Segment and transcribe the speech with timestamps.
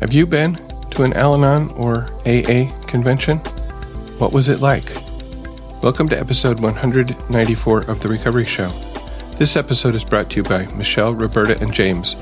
[0.00, 0.54] Have you been
[0.90, 3.38] to an Al Anon or AA convention?
[4.18, 4.94] What was it like?
[5.82, 8.68] Welcome to episode 194 of The Recovery Show.
[9.38, 12.16] This episode is brought to you by Michelle, Roberta, and James.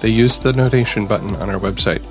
[0.00, 2.04] They used the donation button on our website.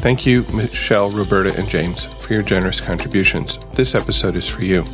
[0.00, 3.58] Thank you, Michelle, Roberta, and James, for your generous contributions.
[3.72, 4.84] This episode is for you.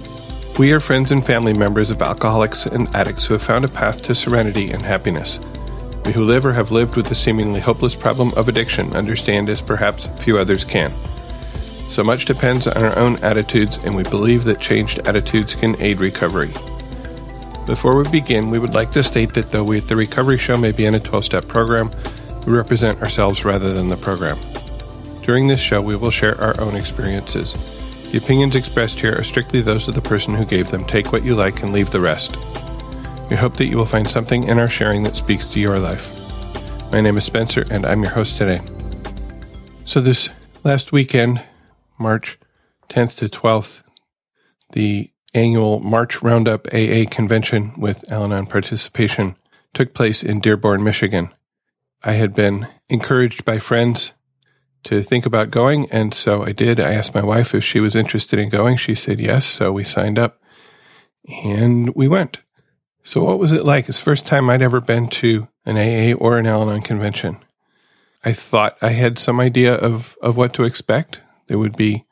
[0.59, 4.03] We are friends and family members of alcoholics and addicts who have found a path
[4.05, 5.39] to serenity and happiness.
[6.07, 9.61] We who live or have lived with the seemingly hopeless problem of addiction understand as
[9.61, 10.93] perhaps few others can.
[11.89, 15.99] So much depends on our own attitudes, and we believe that changed attitudes can aid
[15.99, 16.53] recovery.
[17.67, 20.57] Before we begin, we would like to state that though we at the Recovery Show
[20.57, 21.91] may be in a 12 step program,
[22.47, 24.39] we represent ourselves rather than the program.
[25.23, 27.53] During this show, we will share our own experiences.
[28.13, 30.85] The opinions expressed here are strictly those of the person who gave them.
[30.85, 32.37] Take what you like and leave the rest.
[33.29, 36.13] We hope that you will find something in our sharing that speaks to your life.
[36.93, 38.61] My name is Spencer, and I'm your host today.
[39.85, 40.29] So, this
[40.63, 41.43] last weekend,
[41.99, 42.39] March
[42.89, 43.83] 10th to 12th,
[44.73, 49.35] the annual March Roundup AA convention with Al Anon participation
[49.75, 51.31] took place in Dearborn, Michigan.
[52.05, 54.13] I had been encouraged by friends
[54.85, 55.91] to think about going.
[55.91, 56.79] And so I did.
[56.79, 58.77] I asked my wife if she was interested in going.
[58.77, 59.45] She said yes.
[59.45, 60.41] So we signed up
[61.45, 62.39] and we went.
[63.07, 63.89] So what was it like?
[63.89, 67.39] It's the first time I'd ever been to an AA or an Al Anon convention.
[68.25, 71.21] I thought I had some idea of, of what to expect.
[71.47, 72.05] There would be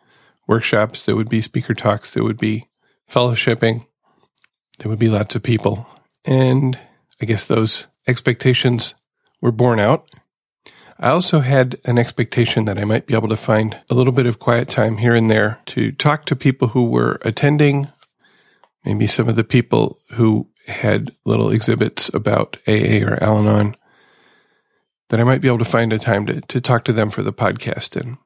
[0.46, 2.68] workshops, there would be speaker talks, there would be
[3.10, 3.86] fellowshipping,
[4.78, 5.88] there would be lots of people.
[6.24, 6.78] And
[7.20, 8.94] I guess those expectations
[9.40, 10.08] were borne out.
[11.00, 14.26] I also had an expectation that I might be able to find a little bit
[14.26, 17.88] of quiet time here and there to talk to people who were attending,
[18.84, 23.76] maybe some of the people who had little exhibits about AA or Al Anon,
[25.08, 27.22] that I might be able to find a time to, to talk to them for
[27.22, 28.00] the podcast.
[28.00, 28.16] And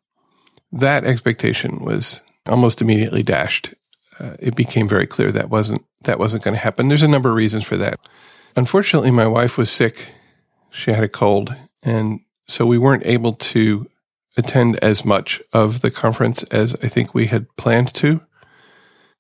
[0.73, 3.75] that expectation was almost immediately dashed.
[4.19, 6.89] Uh, it became very clear that wasn't that wasn't going to happen.
[6.89, 7.99] There's a number of reasons for that.
[8.57, 10.09] Unfortunately, my wife was sick.
[10.71, 13.89] She had a cold, and so we weren't able to
[14.37, 18.21] attend as much of the conference as I think we had planned to.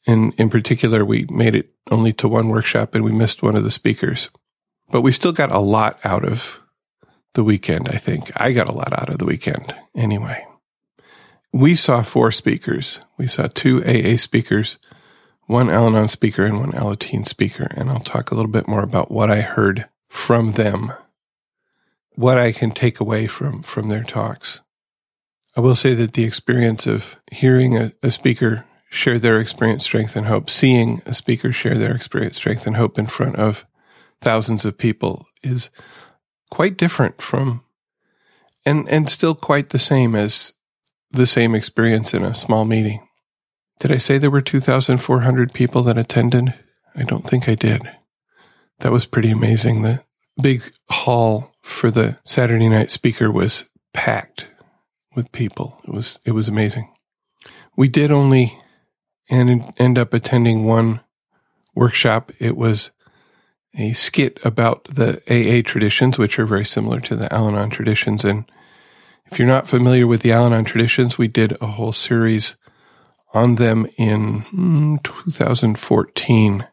[0.06, 3.64] And in particular, we made it only to one workshop and we missed one of
[3.64, 4.31] the speakers.
[4.91, 6.60] But we still got a lot out of
[7.34, 8.31] the weekend, I think.
[8.37, 10.47] I got a lot out of the weekend anyway.
[11.53, 13.00] We saw four speakers.
[13.16, 14.78] We saw two AA speakers,
[15.47, 17.69] one Al Anon speaker, and one Alateen speaker.
[17.76, 20.92] And I'll talk a little bit more about what I heard from them
[22.19, 24.60] what I can take away from from their talks.
[25.56, 30.16] I will say that the experience of hearing a, a speaker share their experience, strength,
[30.16, 33.66] and hope, seeing a speaker share their experience, strength, and hope in front of
[34.21, 35.71] thousands of people is
[36.50, 37.62] quite different from
[38.65, 40.53] and and still quite the same as
[41.10, 43.06] the same experience in a small meeting.
[43.81, 46.53] Did I say there were 2,400 people that attended?
[46.94, 47.88] I don't think I did.
[48.81, 49.82] That was pretty amazing.
[49.82, 50.03] The
[50.41, 54.47] big hall for the Saturday night speaker was packed
[55.15, 55.81] with people.
[55.87, 56.93] It was it was amazing.
[57.76, 58.59] We did only
[59.30, 61.00] and end up attending one
[61.74, 62.32] workshop.
[62.38, 62.90] It was
[63.74, 68.24] a skit about the AA traditions, which are very similar to the Al Anon traditions.
[68.24, 68.50] And
[69.26, 72.56] if you're not familiar with the Al Anon traditions, we did a whole series
[73.34, 76.66] on them in mm, 2014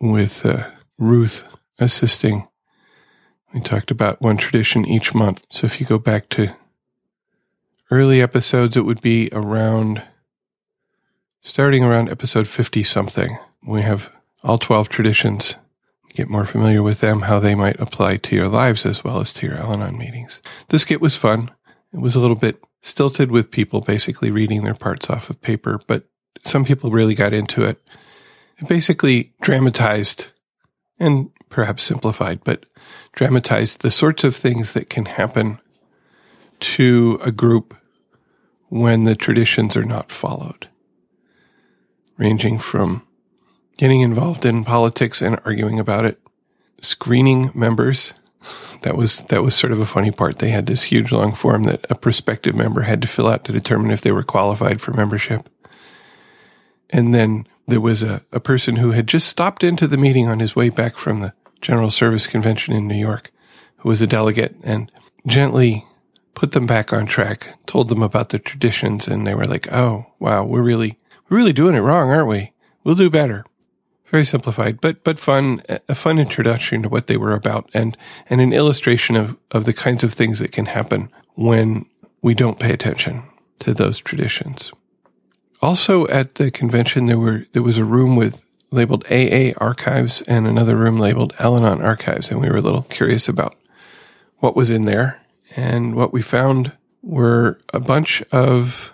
[0.00, 1.44] with uh, Ruth
[1.78, 2.48] assisting
[3.52, 5.44] we talked about one tradition each month.
[5.50, 6.54] So if you go back to
[7.90, 10.02] early episodes, it would be around,
[11.40, 13.38] starting around episode 50 something.
[13.66, 14.10] We have
[14.42, 15.56] all 12 traditions.
[16.10, 19.32] Get more familiar with them, how they might apply to your lives as well as
[19.34, 20.40] to your Al Anon meetings.
[20.68, 21.50] This skit was fun.
[21.92, 25.80] It was a little bit stilted with people basically reading their parts off of paper,
[25.86, 26.04] but
[26.44, 27.80] some people really got into it.
[28.58, 30.26] It basically dramatized
[30.98, 32.66] and perhaps simplified, but
[33.12, 35.60] dramatized the sorts of things that can happen
[36.60, 37.76] to a group
[38.68, 40.68] when the traditions are not followed,
[42.18, 43.02] ranging from
[43.78, 46.20] getting involved in politics and arguing about it,
[46.80, 48.12] screening members.
[48.82, 50.38] That was that was sort of a funny part.
[50.38, 53.52] They had this huge long form that a prospective member had to fill out to
[53.52, 55.48] determine if they were qualified for membership.
[56.90, 60.38] And then there was a, a person who had just stopped into the meeting on
[60.38, 63.32] his way back from the General Service Convention in New York
[63.78, 64.90] who was a delegate and
[65.26, 65.84] gently
[66.34, 70.06] put them back on track, told them about the traditions, and they were like, "Oh,
[70.18, 70.96] wow, we're really
[71.28, 72.52] really doing it wrong, aren't we?
[72.84, 73.44] We'll do better."
[74.06, 77.96] Very simplified, but but fun, a fun introduction to what they were about, and
[78.30, 81.86] and an illustration of of the kinds of things that can happen when
[82.22, 83.22] we don't pay attention
[83.60, 84.72] to those traditions.
[85.60, 90.46] Also at the convention, there were, there was a room with labeled AA archives and
[90.46, 92.30] another room labeled Al-Anon archives.
[92.30, 93.56] And we were a little curious about
[94.38, 95.20] what was in there.
[95.56, 96.72] And what we found
[97.02, 98.92] were a bunch of,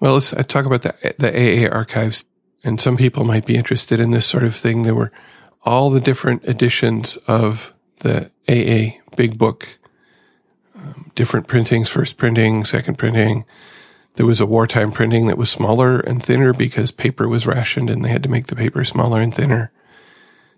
[0.00, 2.24] well, let's I talk about the, the AA archives.
[2.64, 4.82] And some people might be interested in this sort of thing.
[4.82, 5.12] There were
[5.62, 9.78] all the different editions of the AA big book,
[10.74, 13.44] um, different printings, first printing, second printing.
[14.16, 18.04] There was a wartime printing that was smaller and thinner because paper was rationed and
[18.04, 19.70] they had to make the paper smaller and thinner.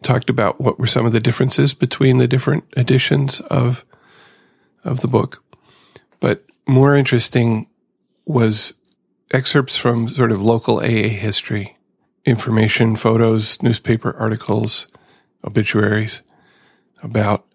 [0.03, 3.85] Talked about what were some of the differences between the different editions of
[4.85, 5.43] of the book.
[6.21, 7.67] But more interesting
[8.25, 8.75] was
[9.31, 11.77] excerpts from sort of local AA history,
[12.25, 14.87] information, photos, newspaper articles,
[15.45, 16.23] obituaries
[17.03, 17.47] about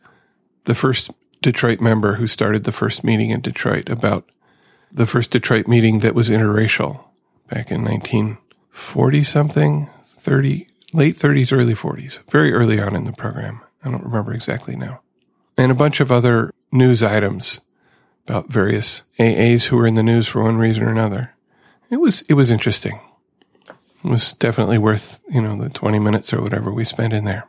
[0.66, 1.12] the first
[1.42, 4.30] Detroit member who started the first meeting in Detroit, about
[4.92, 7.06] the first Detroit meeting that was interracial
[7.50, 9.90] back in 1940 something,
[10.20, 13.62] 30, late 30s, early 40s, very early on in the program.
[13.84, 15.02] I don't remember exactly now.
[15.58, 17.60] And a bunch of other news items
[18.28, 21.33] about various AAs who were in the news for one reason or another.
[21.94, 23.00] It was, it was interesting.
[23.68, 27.48] It was definitely worth, you know, the 20 minutes or whatever we spent in there.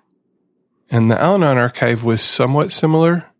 [0.90, 3.30] And the Al Anon archive was somewhat similar.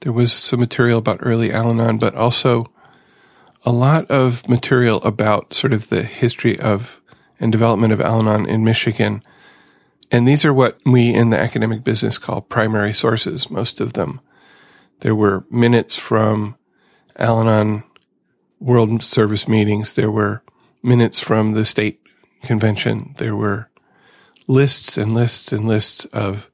[0.00, 2.72] There was some material about early Al Anon, but also
[3.64, 7.00] a lot of material about sort of the history of
[7.38, 9.22] and development of Al Anon in Michigan.
[10.10, 14.20] And these are what we in the academic business call primary sources, most of them.
[15.00, 16.56] There were minutes from
[17.16, 17.84] Al Anon
[18.60, 19.94] World Service meetings.
[19.94, 20.42] There were
[20.82, 22.00] minutes from the state
[22.42, 23.14] convention.
[23.18, 23.70] There were
[24.46, 26.50] lists and lists and lists of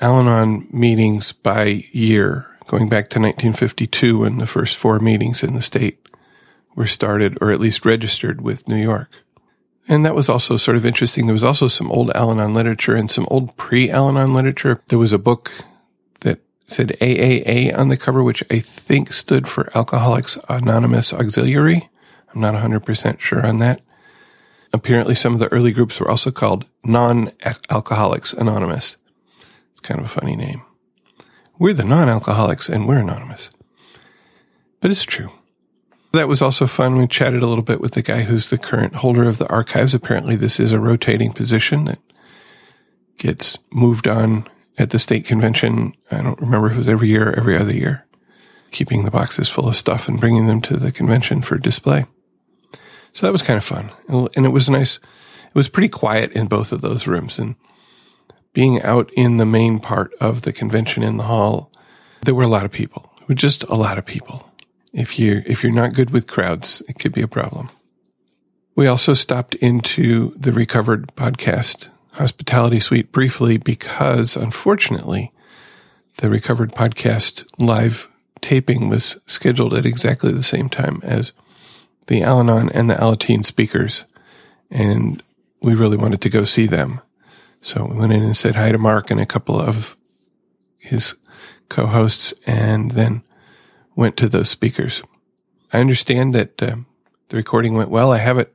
[0.00, 5.54] Al Anon meetings by year, going back to 1952 when the first four meetings in
[5.54, 5.98] the state
[6.74, 9.10] were started or at least registered with New York.
[9.88, 11.26] And that was also sort of interesting.
[11.26, 14.80] There was also some old Al Anon literature and some old pre Al Anon literature.
[14.86, 15.50] There was a book
[16.20, 21.90] that said AAA on the cover, which I think stood for Alcoholics Anonymous Auxiliary.
[22.34, 23.82] I'm not 100% sure on that.
[24.72, 27.30] Apparently, some of the early groups were also called Non
[27.70, 28.96] Alcoholics Anonymous.
[29.72, 30.62] It's kind of a funny name.
[31.58, 33.50] We're the non alcoholics and we're anonymous.
[34.80, 35.30] But it's true.
[36.12, 36.96] That was also fun.
[36.96, 39.94] We chatted a little bit with the guy who's the current holder of the archives.
[39.94, 41.98] Apparently, this is a rotating position that
[43.18, 44.48] gets moved on
[44.78, 45.94] at the state convention.
[46.10, 48.06] I don't remember if it was every year or every other year,
[48.70, 52.06] keeping the boxes full of stuff and bringing them to the convention for display.
[53.12, 53.90] So that was kind of fun.
[54.08, 54.96] And it was nice.
[54.96, 57.38] It was pretty quiet in both of those rooms.
[57.38, 57.56] And
[58.52, 61.70] being out in the main part of the convention in the hall,
[62.22, 63.12] there were a lot of people.
[63.32, 64.50] Just a lot of people.
[64.92, 67.70] If you if you're not good with crowds, it could be a problem.
[68.74, 75.32] We also stopped into the recovered podcast hospitality suite briefly because unfortunately
[76.16, 78.08] the recovered podcast live
[78.40, 81.32] taping was scheduled at exactly the same time as
[82.10, 84.04] the Al-Anon and the Alateen speakers.
[84.68, 85.22] And
[85.62, 87.00] we really wanted to go see them.
[87.62, 89.96] So we went in and said hi to Mark and a couple of
[90.76, 91.14] his
[91.68, 93.22] co-hosts and then
[93.94, 95.04] went to those speakers.
[95.72, 96.76] I understand that uh,
[97.28, 98.10] the recording went well.
[98.10, 98.52] I have it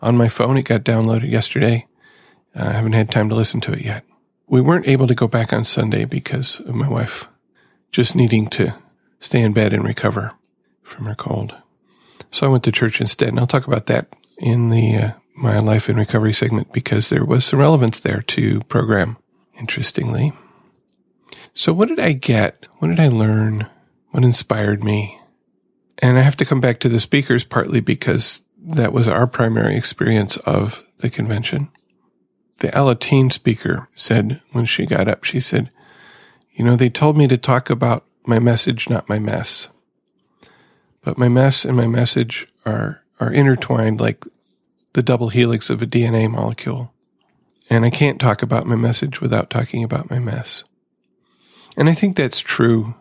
[0.00, 0.56] on my phone.
[0.56, 1.88] It got downloaded yesterday.
[2.54, 4.04] I haven't had time to listen to it yet.
[4.46, 7.26] We weren't able to go back on Sunday because of my wife
[7.90, 8.76] just needing to
[9.18, 10.34] stay in bed and recover
[10.82, 11.56] from her cold.
[12.32, 14.08] So I went to church instead, and I'll talk about that
[14.38, 18.60] in the uh, my life in recovery segment because there was some relevance there to
[18.62, 19.16] program,
[19.58, 20.32] interestingly.
[21.54, 22.66] So, what did I get?
[22.78, 23.68] What did I learn?
[24.10, 25.20] What inspired me?
[25.98, 29.76] And I have to come back to the speakers partly because that was our primary
[29.76, 31.70] experience of the convention.
[32.58, 35.70] The Alateen speaker said when she got up, she said,
[36.52, 39.68] You know, they told me to talk about my message, not my mess.
[41.02, 44.24] But my mess and my message are, are intertwined like
[44.92, 46.92] the double helix of a DNA molecule.
[47.70, 50.64] And I can't talk about my message without talking about my mess.
[51.76, 52.94] And I think that's true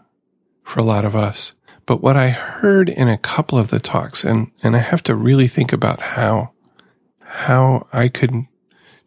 [0.63, 1.53] for a lot of us.
[1.85, 5.15] But what I heard in a couple of the talks, and, and I have to
[5.15, 6.51] really think about how,
[7.23, 8.45] how I could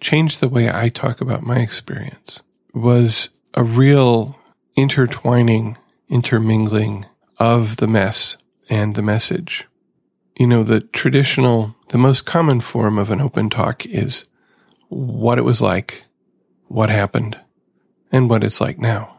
[0.00, 2.42] change the way I talk about my experience
[2.74, 4.38] was a real
[4.76, 7.06] intertwining, intermingling
[7.38, 8.36] of the mess
[8.68, 9.66] and the message.
[10.36, 14.24] You know, the traditional the most common form of an open talk is
[14.88, 16.04] what it was like,
[16.66, 17.38] what happened,
[18.10, 19.16] and what it's like now.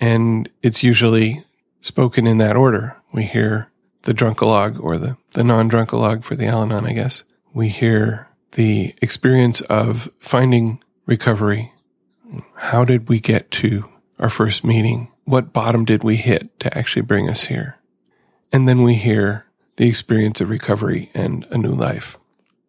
[0.00, 1.44] And it's usually
[1.80, 2.96] spoken in that order.
[3.12, 3.70] We hear
[4.02, 7.22] the drunkalog or the, the non-drunkalog for the Al-Anon, I guess.
[7.52, 11.72] We hear the experience of finding recovery.
[12.56, 15.12] How did we get to our first meeting?
[15.24, 17.78] What bottom did we hit to actually bring us here?
[18.54, 19.46] And then we hear
[19.78, 22.20] the experience of recovery and a new life.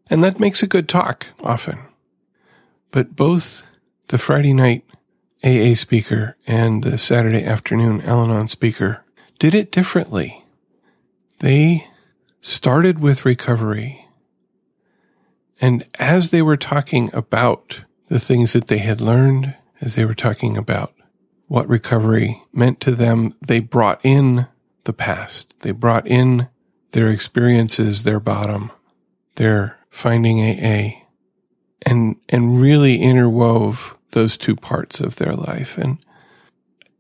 [0.10, 1.78] And that makes a good talk often.
[2.90, 3.62] But both
[4.08, 4.84] the Friday night
[5.44, 9.06] AA speaker and the Saturday afternoon Al Anon speaker
[9.38, 10.44] did it differently.
[11.42, 11.88] They
[12.42, 14.08] started with recovery.
[15.62, 20.16] And as they were talking about the things that they had learned, as they were
[20.16, 20.96] talking about
[21.48, 24.48] what recovery meant to them, they brought in
[24.86, 25.54] the past.
[25.62, 26.48] They brought in
[26.92, 28.72] their experiences, their bottom,
[29.36, 31.02] their finding AA,
[31.86, 35.78] and, and really interwove those two parts of their life.
[35.78, 35.98] And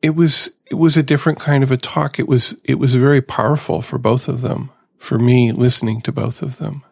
[0.01, 2.19] it was, it was a different kind of a talk.
[2.19, 6.41] It was, it was very powerful for both of them, for me listening to both
[6.41, 6.83] of them.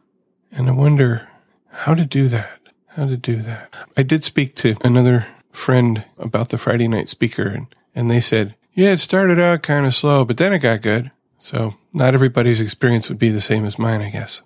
[0.51, 1.27] And I wonder
[1.69, 2.59] how to do that.
[2.87, 3.73] How to do that.
[3.97, 8.55] I did speak to another friend about the Friday night speaker and, and they said,
[8.73, 11.11] yeah, it started out kind of slow, but then it got good.
[11.37, 14.41] So not everybody's experience would be the same as mine, I guess.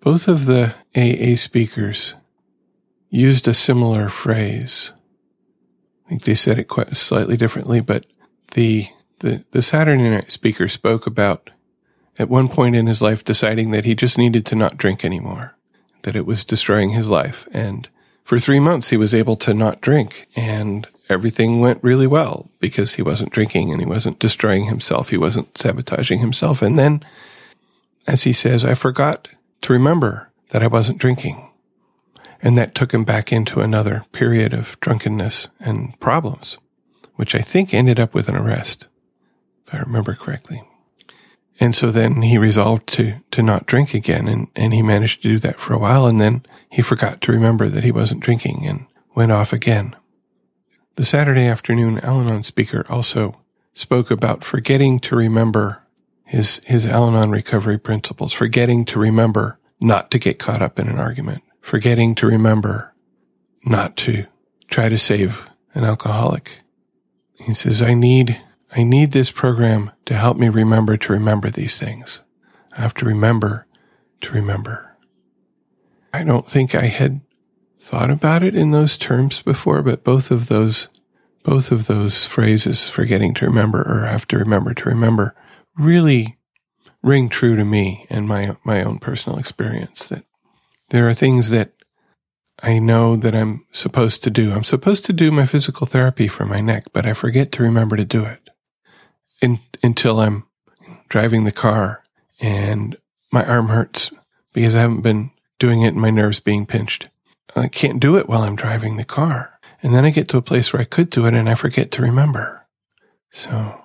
[0.00, 2.14] Both of the AA speakers
[3.08, 4.90] used a similar phrase.
[6.04, 8.04] I think they said it quite slightly differently, but
[8.52, 8.88] the,
[9.20, 11.50] the, the Saturday night speaker spoke about
[12.18, 15.56] at one point in his life deciding that he just needed to not drink anymore,
[16.02, 17.48] that it was destroying his life.
[17.50, 17.88] And
[18.22, 22.94] for three months, he was able to not drink and everything went really well because
[22.94, 25.10] he wasn't drinking and he wasn't destroying himself.
[25.10, 26.62] He wasn't sabotaging himself.
[26.62, 27.04] And then,
[28.06, 29.28] as he says, I forgot
[29.62, 31.50] to remember that I wasn't drinking.
[32.42, 36.58] And that took him back into another period of drunkenness and problems,
[37.14, 38.86] which I think ended up with an arrest,
[39.66, 40.62] if I remember correctly.
[41.60, 44.28] And so then he resolved to, to not drink again.
[44.28, 46.06] And, and he managed to do that for a while.
[46.06, 49.94] And then he forgot to remember that he wasn't drinking and went off again.
[50.96, 53.40] The Saturday afternoon Al Anon speaker also
[53.72, 55.84] spoke about forgetting to remember
[56.24, 60.88] his, his Al Anon recovery principles, forgetting to remember not to get caught up in
[60.88, 62.94] an argument, forgetting to remember
[63.64, 64.26] not to
[64.68, 66.58] try to save an alcoholic.
[67.34, 71.76] He says, I need, I need this program to help me remember to remember these
[71.76, 72.20] things.
[72.76, 73.66] I have to remember
[74.20, 74.96] to remember.
[76.12, 77.20] I don't think I had
[77.84, 80.88] thought about it in those terms before, but both of those,
[81.42, 85.36] both of those phrases, forgetting to remember or have to remember to remember,
[85.76, 86.38] really
[87.02, 90.24] ring true to me and my, my own personal experience that
[90.88, 91.72] there are things that
[92.62, 94.52] I know that I'm supposed to do.
[94.52, 97.96] I'm supposed to do my physical therapy for my neck, but I forget to remember
[97.96, 98.48] to do it
[99.42, 100.46] in, until I'm
[101.10, 102.02] driving the car
[102.40, 102.96] and
[103.30, 104.10] my arm hurts
[104.54, 107.10] because I haven't been doing it and my nerves being pinched.
[107.62, 109.58] I can't do it while I'm driving the car.
[109.82, 111.90] And then I get to a place where I could do it and I forget
[111.92, 112.66] to remember.
[113.30, 113.80] So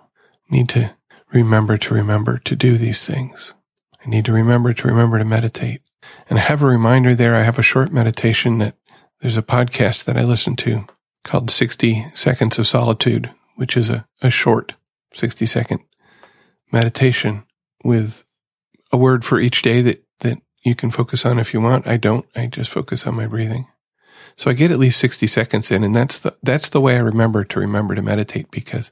[0.50, 0.96] need to
[1.32, 3.54] remember to remember to do these things.
[4.06, 5.82] I need to remember to remember to meditate.
[6.30, 7.36] And I have a reminder there.
[7.36, 8.76] I have a short meditation that
[9.22, 10.86] there's a podcast that I listen to
[11.24, 14.74] called 60 Seconds of Solitude, which is a, a short
[15.14, 15.82] 60 second
[16.72, 17.44] meditation
[17.84, 18.24] with
[18.92, 20.04] a word for each day that, that
[20.64, 21.88] you can focus on if you want.
[21.88, 22.26] I don't.
[22.36, 23.68] I just focus on my breathing.
[24.36, 27.00] So I get at least 60 seconds in and that's the, that's the way I
[27.00, 28.92] remember to remember to meditate because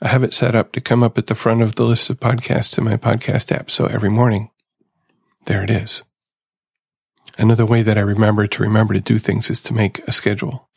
[0.00, 2.20] I have it set up to come up at the front of the list of
[2.20, 3.70] podcasts in my podcast app.
[3.70, 4.50] So every morning,
[5.46, 6.02] there it is.
[7.36, 10.68] Another way that I remember to remember to do things is to make a schedule.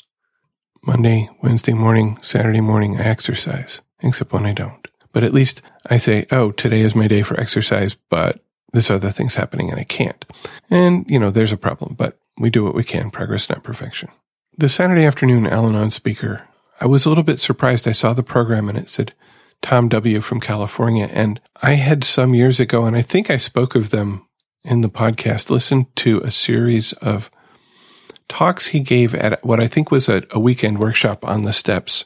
[0.84, 4.88] Monday, Wednesday morning, Saturday morning, I exercise, except when I don't.
[5.12, 9.12] But at least I say, oh, today is my day for exercise, but there's other
[9.12, 10.26] things happening and I can't.
[10.70, 13.12] And, you know, there's a problem, but we do what we can.
[13.12, 14.10] Progress, not perfection.
[14.58, 16.48] The Saturday afternoon Al Anon speaker,
[16.80, 17.88] I was a little bit surprised.
[17.88, 19.14] I saw the program and it said
[19.62, 20.22] Tom W.
[20.22, 21.10] from California.
[21.12, 24.26] And I had some years ago, and I think I spoke of them
[24.64, 27.30] in the podcast listened to a series of
[28.28, 32.06] talks he gave at what I think was a, a weekend workshop on the steps.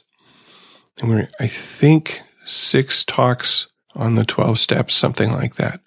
[1.00, 5.80] And we I think, six talks on the 12 steps, something like that.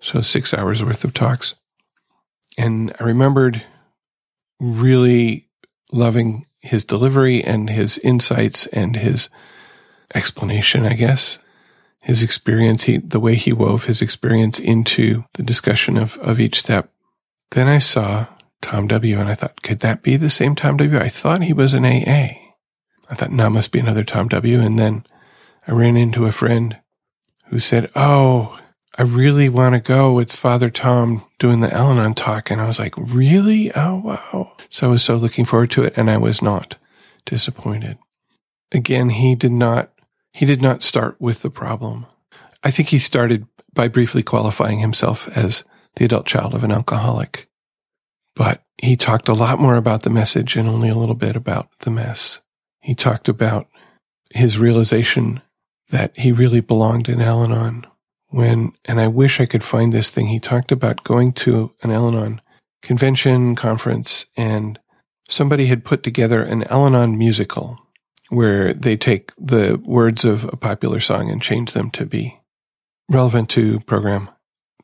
[0.00, 1.54] So six hours worth of talks.
[2.56, 3.64] And I remembered
[4.58, 5.48] really
[5.92, 9.28] loving his delivery and his insights and his
[10.14, 11.38] explanation, I guess
[12.02, 16.58] his experience, he, the way he wove his experience into the discussion of, of each
[16.58, 16.90] step.
[17.50, 18.26] Then I saw
[18.62, 19.18] Tom W.
[19.18, 20.98] and I thought, could that be the same Tom W?
[20.98, 22.36] I thought he was an AA.
[23.10, 24.60] I thought, no, must be another Tom W.
[24.60, 25.04] And then
[25.66, 26.78] I ran into a friend
[27.46, 28.58] who said, Oh,
[29.00, 30.18] I really want to go.
[30.18, 32.50] It's Father Tom doing the Al Anon talk.
[32.50, 33.74] And I was like, really?
[33.74, 34.52] Oh, wow.
[34.68, 35.94] So I was so looking forward to it.
[35.96, 36.76] And I was not
[37.24, 37.96] disappointed.
[38.72, 39.90] Again, he did not,
[40.34, 42.04] he did not start with the problem.
[42.62, 45.64] I think he started by briefly qualifying himself as
[45.96, 47.48] the adult child of an alcoholic.
[48.36, 51.70] But he talked a lot more about the message and only a little bit about
[51.78, 52.40] the mess.
[52.80, 53.66] He talked about
[54.34, 55.40] his realization
[55.88, 57.86] that he really belonged in Al Anon
[58.30, 61.90] when, and I wish I could find this thing, he talked about going to an
[61.90, 62.40] Al Anon
[62.82, 64.78] convention, conference, and
[65.28, 67.78] somebody had put together an Al Anon musical
[68.30, 72.38] where they take the words of a popular song and change them to be
[73.08, 74.30] relevant to program.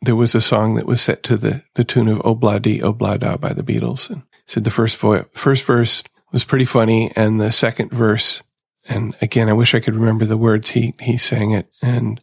[0.03, 3.53] There was a song that was set to the, the tune of Obladi Oblada by
[3.53, 4.11] the Beatles.
[4.11, 7.13] And said the first, vo- first verse was pretty funny.
[7.17, 8.43] And the second verse,
[8.89, 10.71] and again, I wish I could remember the words.
[10.71, 12.21] He, he sang it and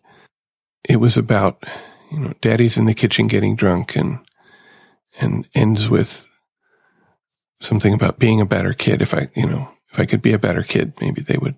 [0.83, 1.63] it was about,
[2.11, 4.19] you know, daddy's in the kitchen getting drunk and,
[5.19, 6.27] and ends with
[7.59, 9.01] something about being a better kid.
[9.01, 11.55] If I, you know, if I could be a better kid, maybe they would,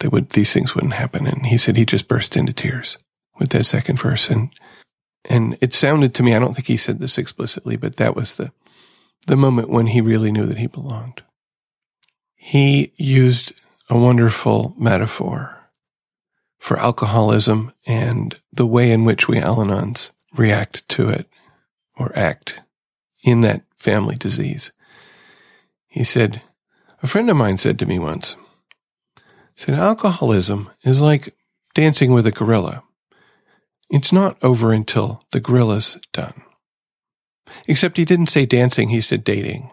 [0.00, 1.26] they would, these things wouldn't happen.
[1.26, 2.98] And he said he just burst into tears
[3.38, 4.28] with that second verse.
[4.28, 4.50] And,
[5.24, 8.36] and it sounded to me, I don't think he said this explicitly, but that was
[8.36, 8.52] the,
[9.26, 11.22] the moment when he really knew that he belonged.
[12.34, 13.52] He used
[13.88, 15.53] a wonderful metaphor
[16.64, 21.28] for alcoholism and the way in which we Al Anons react to it
[21.98, 22.62] or act
[23.22, 24.72] in that family disease.
[25.88, 26.40] He said,
[27.02, 28.36] a friend of mine said to me once,
[29.54, 31.34] said, alcoholism is like
[31.74, 32.82] dancing with a gorilla.
[33.90, 36.44] It's not over until the gorilla's done.
[37.68, 39.70] Except he didn't say dancing, he said dating.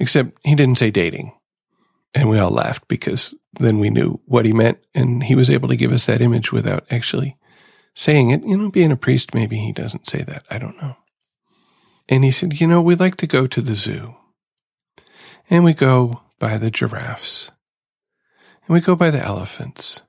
[0.00, 1.32] Except he didn't say dating.
[2.16, 4.78] And we all laughed because then we knew what he meant.
[4.94, 7.36] And he was able to give us that image without actually
[7.94, 8.42] saying it.
[8.42, 10.42] You know, being a priest, maybe he doesn't say that.
[10.50, 10.96] I don't know.
[12.08, 14.16] And he said, You know, we'd like to go to the zoo.
[15.50, 17.50] And we go by the giraffes.
[18.66, 20.00] And we go by the elephants.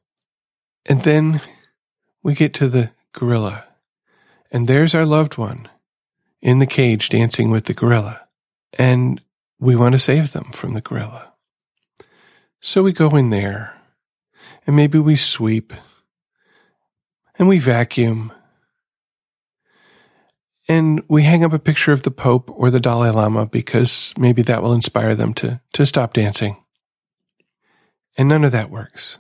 [0.86, 1.42] And then
[2.24, 3.66] we get to the gorilla.
[4.50, 5.68] And there's our loved one
[6.42, 8.30] in the cage dancing with the gorilla.
[8.78, 9.20] And
[9.60, 11.34] we want to save them from the gorilla.
[12.60, 13.80] So we go in there
[14.66, 15.74] and maybe we sweep
[17.38, 18.32] and we vacuum
[20.68, 24.42] and we hang up a picture of the Pope or the Dalai Lama because maybe
[24.42, 26.58] that will inspire them to, to stop dancing.
[28.18, 29.20] And none of that works.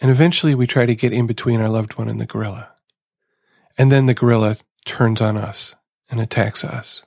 [0.00, 2.70] And eventually we try to get in between our loved one and the gorilla.
[3.76, 5.74] And then the gorilla turns on us
[6.08, 7.02] and attacks us.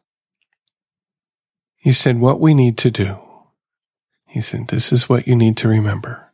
[1.78, 3.20] He said, What we need to do
[4.30, 6.32] he said, This is what you need to remember.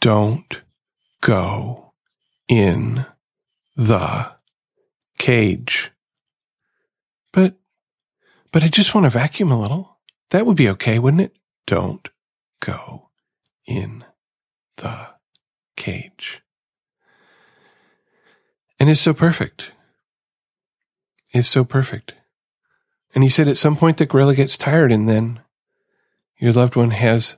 [0.00, 0.62] Don't
[1.22, 1.94] go
[2.48, 3.06] in
[3.74, 4.32] the
[5.18, 5.90] cage.
[7.32, 7.54] But,
[8.52, 9.98] but I just want to vacuum a little.
[10.30, 11.36] That would be okay, wouldn't it?
[11.66, 12.08] Don't
[12.60, 13.10] go
[13.66, 14.04] in
[14.76, 15.08] the
[15.76, 16.42] cage.
[18.78, 19.72] And it's so perfect.
[21.30, 22.14] It's so perfect.
[23.14, 25.40] And he said at some point the gorilla gets tired and then
[26.40, 27.36] your loved one has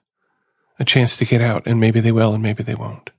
[0.79, 3.11] a chance to get out, and maybe they will, and maybe they won't.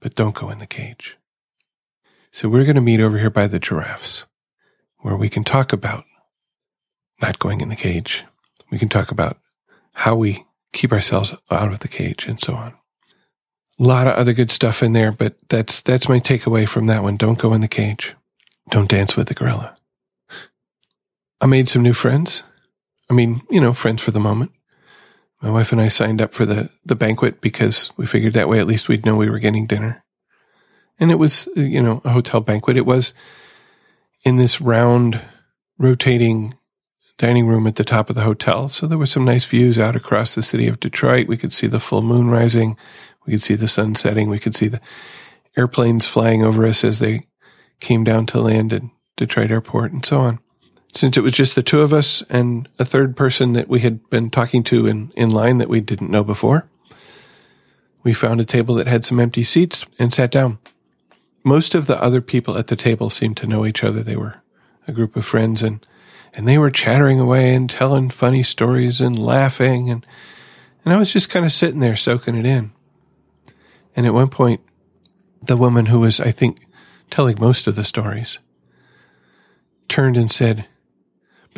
[0.00, 1.16] But don't go in the cage.
[2.30, 4.26] So we're going to meet over here by the giraffes,
[4.98, 6.04] where we can talk about
[7.20, 8.24] not going in the cage.
[8.70, 9.38] We can talk about
[9.94, 12.74] how we keep ourselves out of the cage and so on.
[13.80, 17.02] A lot of other good stuff in there, but that's, that's my takeaway from that
[17.02, 17.16] one.
[17.16, 18.14] Don't go in the cage.
[18.70, 19.76] Don't dance with the gorilla.
[21.40, 22.42] I made some new friends.
[23.10, 24.52] I mean, you know, friends for the moment.
[25.40, 28.58] My wife and I signed up for the, the banquet because we figured that way
[28.58, 30.04] at least we'd know we were getting dinner.
[30.98, 32.76] And it was, you know, a hotel banquet.
[32.76, 33.12] It was
[34.24, 35.20] in this round,
[35.78, 36.54] rotating
[37.18, 38.68] dining room at the top of the hotel.
[38.68, 41.28] So there were some nice views out across the city of Detroit.
[41.28, 42.76] We could see the full moon rising.
[43.26, 44.28] We could see the sun setting.
[44.28, 44.80] We could see the
[45.56, 47.26] airplanes flying over us as they
[47.80, 48.82] came down to land at
[49.16, 50.40] Detroit airport and so on
[50.94, 54.08] since it was just the two of us and a third person that we had
[54.10, 56.68] been talking to in, in line that we didn't know before,
[58.02, 60.58] we found a table that had some empty seats and sat down.
[61.44, 64.02] Most of the other people at the table seemed to know each other.
[64.02, 64.42] They were
[64.86, 65.84] a group of friends and,
[66.34, 69.90] and they were chattering away and telling funny stories and laughing.
[69.90, 70.06] And,
[70.84, 72.72] and I was just kind of sitting there soaking it in.
[73.94, 74.60] And at one point,
[75.42, 76.66] the woman who was, I think,
[77.10, 78.38] telling most of the stories
[79.88, 80.66] turned and said,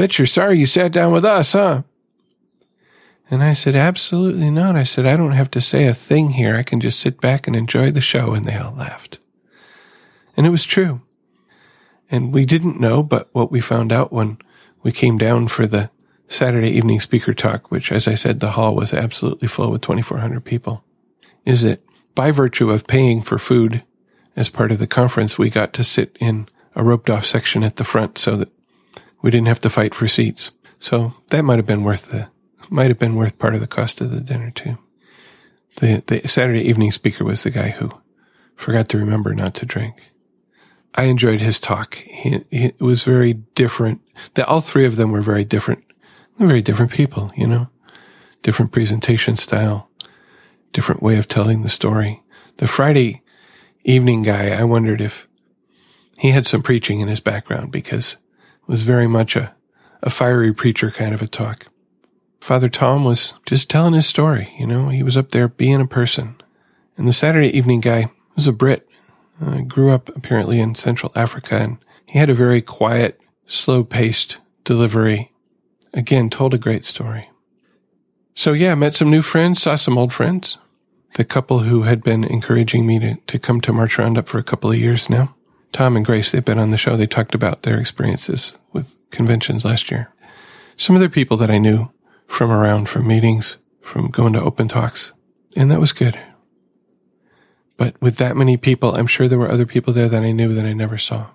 [0.01, 1.83] Bet you're sorry you sat down with us, huh?
[3.31, 4.75] And I said, Absolutely not.
[4.75, 6.57] I said, I don't have to say a thing here.
[6.57, 8.33] I can just sit back and enjoy the show.
[8.33, 9.19] And they all laughed.
[10.39, 11.03] And it was true.
[12.11, 14.39] And we didn't know, but what we found out when
[14.83, 15.91] we came down for the
[16.29, 20.43] Saturday evening speaker talk, which, as I said, the hall was absolutely full with 2,400
[20.43, 20.83] people,
[21.45, 21.85] is that
[22.15, 23.85] by virtue of paying for food
[24.35, 27.77] as part of the conference, we got to sit in a roped off section at
[27.77, 28.49] the front so that
[29.23, 30.51] we didn't have to fight for seats.
[30.79, 32.29] So that might have been worth the,
[32.71, 34.79] might have been worth part of the cost of the dinner too.
[35.77, 37.93] The, the Saturday evening speaker was the guy who
[38.57, 39.97] forgot to remember not to drink.
[40.95, 41.95] I enjoyed his talk.
[41.95, 44.01] He, he was very different.
[44.35, 45.85] The, all three of them were very different.
[46.39, 47.69] Very different people, you know,
[48.43, 49.91] different presentation style,
[50.73, 52.23] different way of telling the story.
[52.57, 53.23] The Friday
[53.85, 55.29] evening guy, I wondered if
[56.19, 58.17] he had some preaching in his background because
[58.71, 59.53] was very much a,
[60.01, 61.67] a fiery preacher kind of a talk.
[62.41, 65.87] Father Tom was just telling his story, you know, he was up there being a
[65.87, 66.37] person.
[66.97, 68.89] And the Saturday evening guy was a Brit,
[69.41, 74.39] uh, grew up apparently in Central Africa, and he had a very quiet, slow paced
[74.63, 75.33] delivery.
[75.93, 77.29] Again, told a great story.
[78.37, 80.59] So yeah, met some new friends, saw some old friends.
[81.15, 84.45] The couple who had been encouraging me to, to come to March Roundup for a
[84.45, 85.35] couple of years now.
[85.73, 86.97] Tom and Grace, they've been on the show.
[86.97, 90.13] They talked about their experiences with conventions last year.
[90.77, 91.91] Some other people that I knew
[92.27, 95.13] from around, from meetings, from going to open talks.
[95.57, 96.19] And that was good.
[97.77, 100.53] But with that many people, I'm sure there were other people there that I knew
[100.55, 101.31] that I never saw.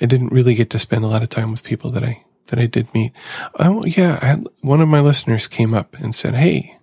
[0.00, 2.58] I didn't really get to spend a lot of time with people that I, that
[2.58, 3.12] I did meet.
[3.58, 4.18] Oh, yeah.
[4.22, 6.78] I had, one of my listeners came up and said, Hey,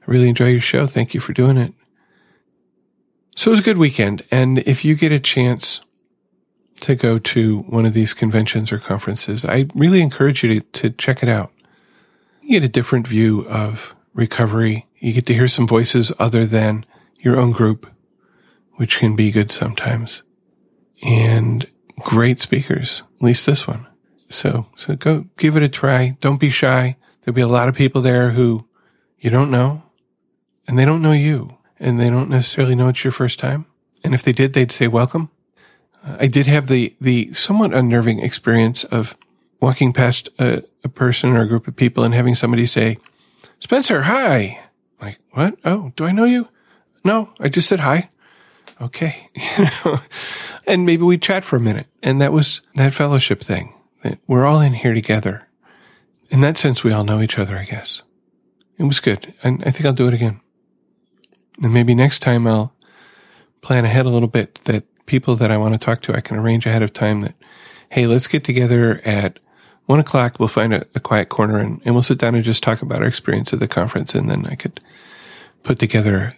[0.00, 0.86] I really enjoy your show.
[0.86, 1.74] Thank you for doing it.
[3.36, 4.22] So it was a good weekend.
[4.30, 5.80] And if you get a chance
[6.84, 10.90] to go to one of these conventions or conferences, I really encourage you to, to
[10.90, 11.52] check it out.
[12.42, 14.86] You get a different view of recovery.
[14.98, 16.86] You get to hear some voices other than
[17.18, 17.86] your own group
[18.76, 20.22] which can be good sometimes,
[21.02, 21.70] and
[22.00, 23.86] great speakers, at least this one.
[24.28, 26.16] So, so go give it a try.
[26.20, 26.96] Don't be shy.
[27.22, 28.66] There'll be a lot of people there who
[29.18, 29.82] you don't know
[30.66, 33.66] and they don't know you and they don't necessarily know it's your first time.
[34.02, 35.30] And if they did, they'd say welcome.
[36.04, 39.16] I did have the, the somewhat unnerving experience of
[39.60, 42.98] walking past a, a person or a group of people and having somebody say,
[43.60, 44.60] Spencer, hi.
[45.00, 45.56] Like, what?
[45.64, 46.48] Oh, do I know you?
[47.04, 48.10] No, I just said hi
[48.80, 49.30] okay,
[50.66, 51.86] and maybe we chat for a minute.
[52.02, 55.48] And that was that fellowship thing that we're all in here together.
[56.30, 58.02] In that sense, we all know each other, I guess.
[58.78, 59.34] It was good.
[59.42, 60.40] And I think I'll do it again.
[61.62, 62.74] And maybe next time I'll
[63.60, 66.36] plan ahead a little bit that people that I want to talk to, I can
[66.36, 67.34] arrange ahead of time that,
[67.90, 69.38] hey, let's get together at
[69.86, 70.38] one o'clock.
[70.38, 73.02] We'll find a, a quiet corner and, and we'll sit down and just talk about
[73.02, 74.14] our experience at the conference.
[74.14, 74.80] And then I could
[75.62, 76.36] put together,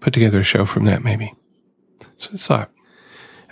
[0.00, 1.32] put together a show from that maybe.
[2.16, 2.70] So it's thought.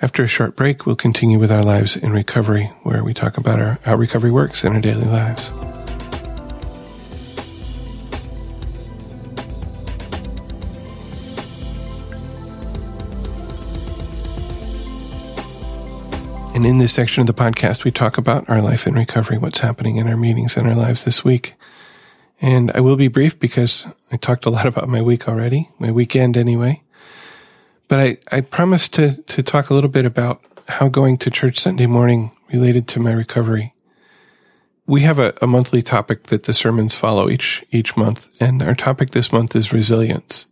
[0.00, 3.60] After a short break, we'll continue with our lives in recovery, where we talk about
[3.60, 5.50] our, how recovery works in our daily lives.
[16.62, 19.58] And in this section of the podcast, we talk about our life in recovery, what's
[19.58, 21.54] happening in our meetings and our lives this week.
[22.40, 25.90] And I will be brief because I talked a lot about my week already, my
[25.90, 26.80] weekend anyway.
[27.88, 31.58] But I, I promised to, to talk a little bit about how going to church
[31.58, 33.74] Sunday morning related to my recovery.
[34.86, 38.76] We have a, a monthly topic that the sermons follow each, each month, and our
[38.76, 40.46] topic this month is resilience.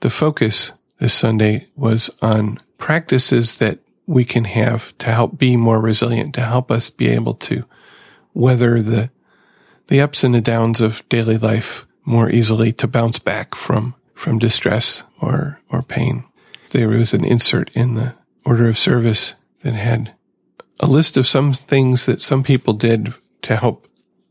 [0.00, 5.80] The focus this Sunday was on practices that we can have to help be more
[5.80, 7.64] resilient, to help us be able to
[8.34, 9.10] weather the,
[9.88, 14.38] the ups and the downs of daily life more easily, to bounce back from, from
[14.38, 16.24] distress or, or pain
[16.72, 20.14] there was an insert in the order of service that had
[20.80, 23.86] a list of some things that some people did to help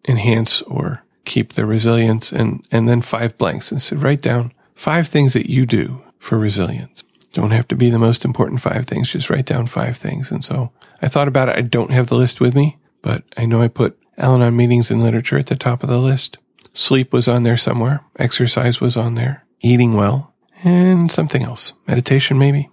[0.07, 5.07] enhance or keep their resilience and, and then five blanks and said, write down five
[5.07, 7.03] things that you do for resilience.
[7.33, 9.09] Don't have to be the most important five things.
[9.09, 10.31] Just write down five things.
[10.31, 11.55] And so I thought about it.
[11.57, 15.03] I don't have the list with me, but I know I put Al-Anon meetings and
[15.03, 16.37] literature at the top of the list.
[16.73, 18.03] Sleep was on there somewhere.
[18.17, 19.45] Exercise was on there.
[19.61, 21.73] Eating well and something else.
[21.87, 22.69] Meditation, maybe.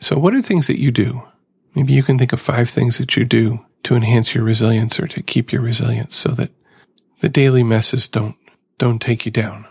[0.00, 1.22] So what are things that you do?
[1.74, 5.06] Maybe you can think of five things that you do to enhance your resilience or
[5.08, 6.50] to keep your resilience so that
[7.20, 8.36] the daily messes don't,
[8.78, 9.66] don't take you down.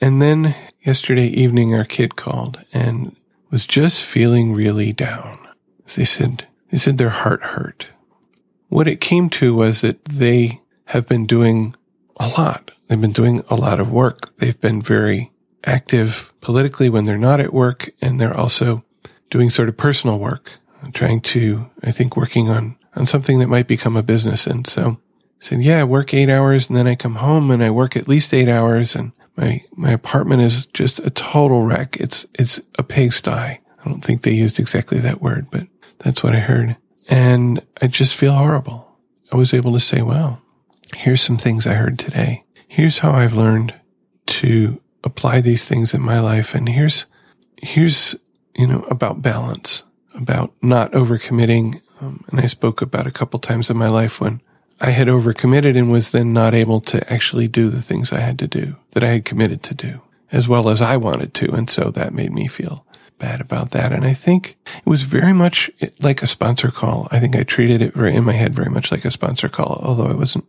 [0.00, 3.16] And then yesterday evening, our kid called and
[3.50, 5.46] was just feeling really down.
[5.96, 7.88] They said, they said their heart hurt.
[8.68, 11.74] What it came to was that they have been doing
[12.18, 12.72] a lot.
[12.86, 14.36] They've been doing a lot of work.
[14.36, 15.32] They've been very
[15.64, 18.84] active politically when they're not at work, and they're also
[19.30, 20.52] doing sort of personal work,
[20.92, 24.46] trying to, I think, working on, on something that might become a business.
[24.46, 24.98] And so
[25.40, 28.08] said, yeah, I work eight hours and then I come home and I work at
[28.08, 31.96] least eight hours and my, my apartment is just a total wreck.
[31.98, 33.30] It's, it's a pigsty.
[33.30, 36.76] I don't think they used exactly that word, but that's what I heard.
[37.08, 38.98] And I just feel horrible.
[39.30, 40.42] I was able to say, well,
[40.96, 42.42] here's some things I heard today.
[42.66, 43.74] Here's how I've learned
[44.26, 46.52] to apply these things in my life.
[46.52, 47.06] And here's,
[47.62, 48.16] here's,
[48.56, 51.80] you know, about balance, about not overcommitting.
[52.00, 54.42] Um, and I spoke about a couple times in my life when
[54.80, 58.38] I had overcommitted and was then not able to actually do the things I had
[58.38, 61.52] to do that I had committed to do as well as I wanted to.
[61.52, 62.84] And so that made me feel
[63.18, 63.92] bad about that.
[63.92, 67.08] And I think it was very much like a sponsor call.
[67.10, 69.80] I think I treated it very in my head very much like a sponsor call,
[69.82, 70.46] although I wasn't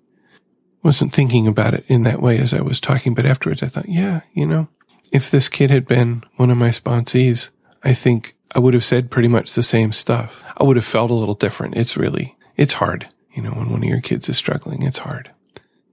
[0.81, 3.13] wasn't thinking about it in that way as I was talking.
[3.13, 4.69] But afterwards, I thought, yeah, you know,
[5.11, 7.49] if this kid had been one of my sponsees,
[7.83, 10.43] I think I would have said pretty much the same stuff.
[10.55, 11.75] I would have felt a little different.
[11.75, 13.09] It's really, it's hard.
[13.39, 15.31] You know, when one of your kids is struggling, it's hard.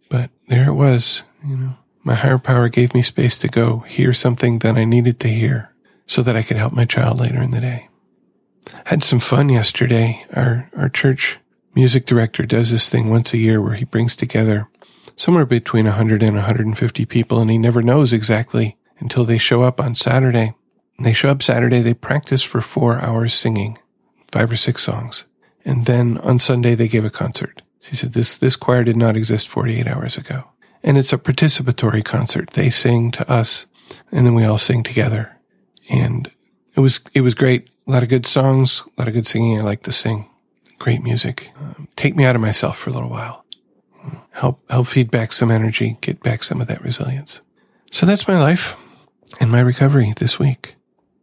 [0.08, 4.12] But there it was, you know, my higher power gave me space to go hear
[4.12, 5.72] something that I needed to hear
[6.08, 7.88] so that I could help my child later in the day.
[8.86, 10.26] Had some fun yesterday.
[10.34, 11.38] Our, our church
[11.72, 14.68] music director does this thing once a year where he brings together
[15.14, 19.80] somewhere between 100 and 150 people and he never knows exactly until they show up
[19.80, 20.52] on Saturday.
[20.98, 23.78] They show up Saturday, they practice for four hours singing
[24.32, 25.26] five or six songs.
[25.66, 27.60] And then on Sunday, they gave a concert.
[27.80, 30.44] So he said, this, this choir did not exist 48 hours ago.
[30.82, 32.50] And it's a participatory concert.
[32.52, 33.66] They sing to us
[34.10, 35.36] and then we all sing together
[35.88, 36.30] and
[36.76, 37.68] it was it was great.
[37.86, 39.58] A lot of good songs, a lot of good singing.
[39.58, 40.28] I like to sing.
[40.78, 41.50] Great music.
[41.58, 43.44] Um, take me out of myself for a little while.
[44.30, 47.40] Help help feed back some energy, get back some of that resilience.
[47.90, 48.76] So that's my life
[49.40, 50.75] and my recovery this week.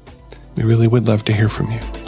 [0.55, 2.06] We really would love to hear from you.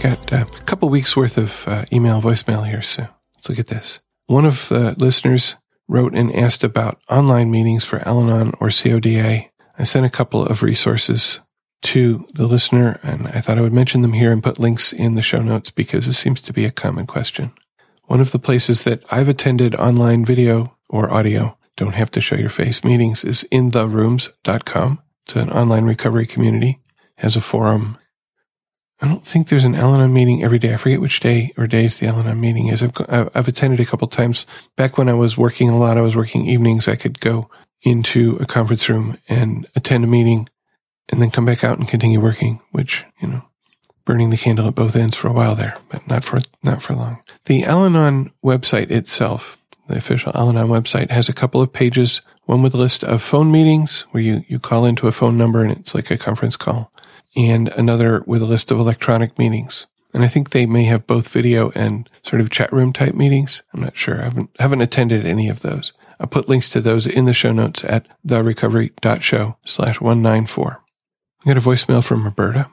[0.00, 2.80] Got a couple weeks worth of uh, email voicemail here.
[2.80, 4.00] So let's look at this.
[4.26, 5.56] One of the listeners
[5.88, 9.44] wrote and asked about online meetings for Al Anon or CODA.
[9.78, 11.40] I sent a couple of resources
[11.82, 15.16] to the listener, and I thought I would mention them here and put links in
[15.16, 17.52] the show notes because this seems to be a common question.
[18.06, 22.36] One of the places that I've attended online video or audio, don't have to show
[22.36, 25.02] your face meetings, is intherooms.com.
[25.24, 26.80] It's an online recovery community,
[27.16, 27.98] has a forum
[29.02, 30.74] I don't think there's an Al Anon meeting every day.
[30.74, 32.82] I forget which day or days the Al Anon meeting is.
[32.82, 34.46] I've, I've attended a couple times.
[34.76, 36.86] Back when I was working a lot, I was working evenings.
[36.86, 37.48] I could go
[37.82, 40.48] into a conference room and attend a meeting
[41.08, 43.42] and then come back out and continue working, which, you know,
[44.04, 46.94] burning the candle at both ends for a while there, but not for, not for
[46.94, 47.22] long.
[47.46, 49.56] The Al Anon website itself,
[49.88, 53.22] the official Al Anon website has a couple of pages, one with a list of
[53.22, 56.56] phone meetings where you, you call into a phone number and it's like a conference
[56.56, 56.92] call
[57.36, 59.86] and another with a list of electronic meetings.
[60.12, 63.62] And I think they may have both video and sort of chat room type meetings.
[63.72, 64.20] I'm not sure.
[64.20, 65.92] I haven't, haven't attended any of those.
[66.18, 70.82] I'll put links to those in the show notes at therecovery.show slash 194.
[71.42, 72.68] I got a voicemail from Roberta.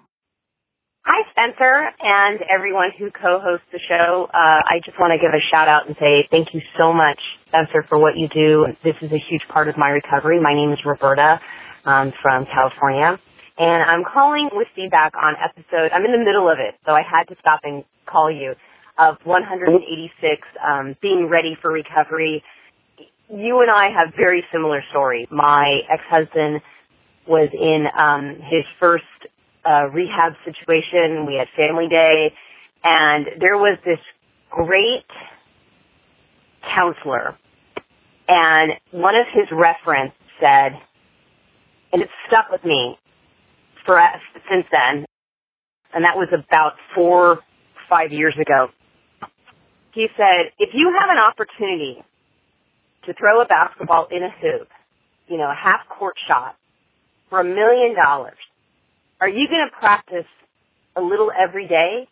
[1.05, 4.27] Hi, Spencer, and everyone who co-hosts the show.
[4.33, 7.19] Uh, I just want to give a shout out and say thank you so much,
[7.47, 8.65] Spencer, for what you do.
[8.83, 10.41] This is a huge part of my recovery.
[10.41, 11.39] My name is Roberta
[11.85, 13.17] um, from California
[13.57, 15.91] and I'm calling with feedback on episode.
[15.91, 18.53] I'm in the middle of it, so I had to stop and call you.
[18.99, 22.43] Of 186, um, being ready for recovery.
[23.29, 25.27] You and I have very similar stories.
[25.29, 26.61] My ex-husband
[27.27, 29.03] was in um, his first
[29.63, 31.27] uh, rehab situation.
[31.27, 32.33] We had family day,
[32.83, 33.99] and there was this
[34.49, 35.05] great
[36.73, 37.37] counselor,
[38.27, 40.73] and one of his reference said,
[41.93, 42.97] and it stuck with me
[43.87, 44.21] for us
[44.51, 45.05] since then,
[45.95, 47.39] and that was about four,
[47.89, 48.67] five years ago.
[49.93, 52.03] He said, if you have an opportunity
[53.07, 54.67] to throw a basketball in a hoop,
[55.27, 56.55] you know, a half court shot
[57.29, 58.37] for a million dollars,
[59.19, 60.29] are you going to practice
[60.95, 62.07] a little every day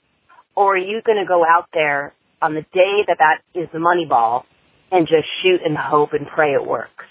[0.56, 3.80] or are you going to go out there on the day that that is the
[3.80, 4.46] money ball
[4.92, 7.06] and just shoot and hope and pray it works?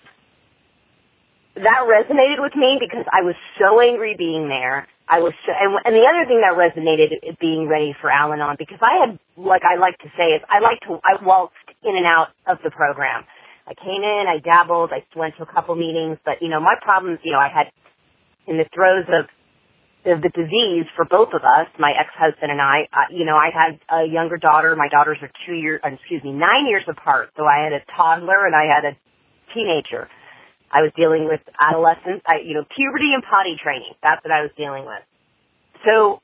[1.55, 4.89] That resonated with me because I was so angry being there.
[5.07, 8.81] I was, so, and, and the other thing that resonated being ready for Al-Anon because
[8.83, 12.07] I had, like I like to say, is I like to, I waltzed in and
[12.07, 13.23] out of the program.
[13.69, 16.75] I came in, I dabbled, I went to a couple meetings, but you know, my
[16.81, 17.71] problems, you know, I had
[18.47, 19.29] in the throes of
[20.05, 23.49] of the disease for both of us, my ex-husband and I, uh, you know, I
[23.49, 24.77] had a younger daughter.
[24.77, 27.31] My daughters are two years, uh, excuse me, nine years apart.
[27.37, 28.93] So I had a toddler and I had a
[29.55, 30.09] teenager.
[30.73, 33.95] I was dealing with adolescence, I, you know, puberty and potty training.
[34.03, 35.05] That's what I was dealing with.
[35.87, 36.21] So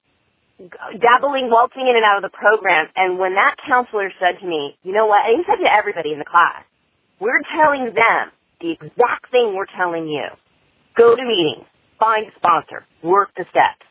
[0.58, 2.88] dabbling, waltzing in and out of the program.
[2.96, 6.12] And when that counselor said to me, you know what, and he said to everybody
[6.12, 6.64] in the class,
[7.20, 10.28] we're telling them the exact thing we're telling you.
[10.96, 12.84] Go to meetings Find a sponsor.
[13.04, 13.84] Work the steps.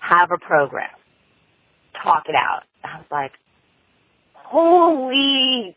[0.00, 0.90] Have a program.
[2.04, 2.64] Talk it out.
[2.84, 3.32] I was like,
[4.34, 5.74] holy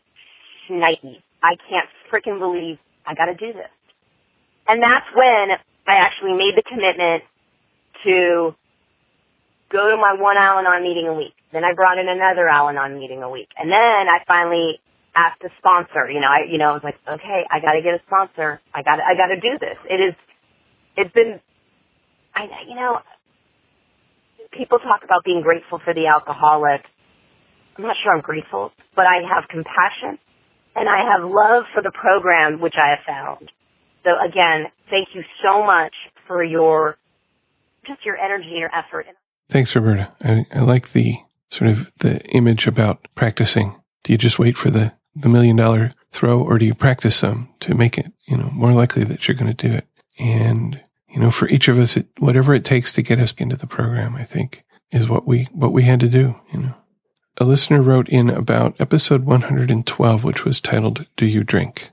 [0.68, 1.22] shnikes.
[1.42, 3.70] I can't freaking believe I gotta do this.
[4.68, 7.24] And that's when I actually made the commitment
[8.04, 8.54] to
[9.72, 11.34] go to my one Al-Anon meeting a week.
[11.52, 13.48] Then I brought in another Al-Anon meeting a week.
[13.58, 14.80] And then I finally
[15.16, 16.10] asked a sponsor.
[16.10, 18.60] You know, I, you know, I was like, okay, I gotta get a sponsor.
[18.74, 19.78] I gotta, I gotta do this.
[19.88, 20.14] It is
[20.96, 21.40] it's been,
[22.34, 22.98] I, you know,
[24.52, 26.82] people talk about being grateful for the alcoholic.
[27.76, 30.18] I'm not sure I'm grateful, but I have compassion
[30.74, 33.50] and I have love for the program, which I have found.
[34.04, 35.94] So again, thank you so much
[36.26, 36.96] for your,
[37.86, 39.06] just your energy, and your effort.
[39.48, 40.12] Thanks, Roberta.
[40.22, 41.16] I, I like the
[41.50, 43.74] sort of the image about practicing.
[44.04, 47.48] Do you just wait for the, the million dollar throw or do you practice some
[47.60, 49.86] to make it, you know, more likely that you're going to do it?
[50.18, 53.56] And, you know, for each of us, it, whatever it takes to get us into
[53.56, 56.74] the program, I think is what we, what we had to do, you know.
[57.38, 61.90] A listener wrote in about episode 112, which was titled, Do You Drink?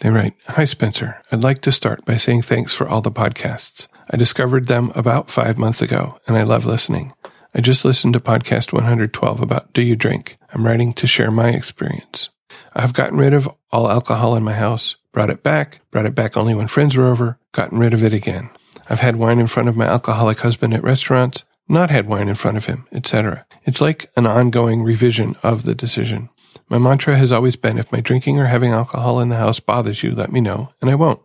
[0.00, 1.22] They write, Hi, Spencer.
[1.32, 3.86] I'd like to start by saying thanks for all the podcasts.
[4.10, 7.14] I discovered them about five months ago, and I love listening.
[7.54, 10.36] I just listened to podcast 112 about Do You Drink?
[10.52, 12.28] I'm writing to share my experience.
[12.74, 16.36] I've gotten rid of all alcohol in my house, brought it back, brought it back
[16.36, 18.50] only when friends were over, gotten rid of it again.
[18.90, 22.34] I've had wine in front of my alcoholic husband at restaurants, not had wine in
[22.34, 23.46] front of him, etc.
[23.64, 26.28] It's like an ongoing revision of the decision.
[26.68, 30.02] My mantra has always been if my drinking or having alcohol in the house bothers
[30.02, 31.20] you, let me know, and I won't.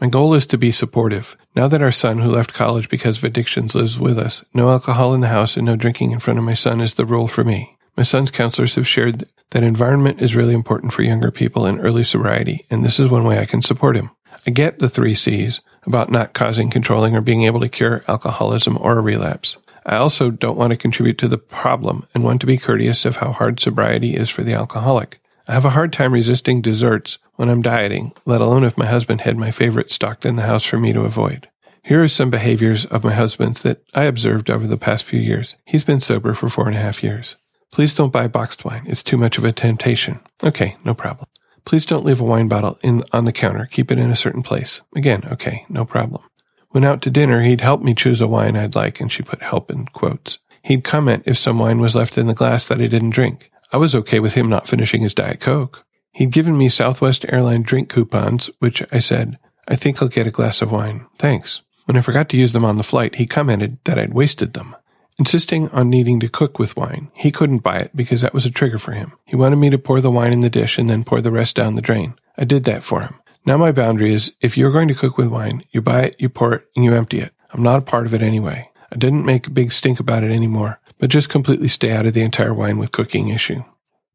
[0.00, 1.36] My goal is to be supportive.
[1.54, 5.14] Now that our son, who left college because of addictions, lives with us, no alcohol
[5.14, 7.44] in the house and no drinking in front of my son is the rule for
[7.44, 7.76] me.
[7.96, 12.02] My son's counselors have shared that environment is really important for younger people in early
[12.02, 14.10] sobriety, and this is one way I can support him.
[14.46, 18.78] I get the three C's about not causing, controlling, or being able to cure alcoholism
[18.80, 19.56] or a relapse.
[19.86, 23.16] I also don't want to contribute to the problem and want to be courteous of
[23.16, 25.20] how hard sobriety is for the alcoholic.
[25.46, 29.22] I have a hard time resisting desserts when I'm dieting, let alone if my husband
[29.22, 31.48] had my favorite stocked in the house for me to avoid.
[31.82, 35.56] Here are some behaviors of my husband's that I observed over the past few years.
[35.66, 37.36] He's been sober for four and a half years.
[37.70, 38.84] Please don't buy boxed wine.
[38.86, 40.20] It's too much of a temptation.
[40.42, 41.28] Okay, no problem.
[41.64, 43.66] Please don't leave a wine bottle in on the counter.
[43.70, 44.82] Keep it in a certain place.
[44.94, 46.22] Again, okay, no problem.
[46.70, 49.42] When out to dinner, he'd help me choose a wine I'd like, and she put
[49.42, 50.38] help in quotes.
[50.62, 53.50] He'd comment if some wine was left in the glass that I didn't drink.
[53.72, 55.84] I was okay with him not finishing his Diet Coke.
[56.12, 60.30] He'd given me Southwest Airline drink coupons, which I said, I think I'll get a
[60.30, 61.06] glass of wine.
[61.18, 61.62] Thanks.
[61.86, 64.74] When I forgot to use them on the flight, he commented that I'd wasted them
[65.18, 67.10] insisting on needing to cook with wine.
[67.14, 69.12] He couldn't buy it because that was a trigger for him.
[69.24, 71.56] He wanted me to pour the wine in the dish and then pour the rest
[71.56, 72.14] down the drain.
[72.36, 73.14] I did that for him.
[73.46, 76.28] Now my boundary is if you're going to cook with wine, you buy it, you
[76.28, 77.32] pour it, and you empty it.
[77.52, 78.70] I'm not a part of it anyway.
[78.90, 82.14] I didn't make a big stink about it anymore, but just completely stay out of
[82.14, 83.62] the entire wine with cooking issue.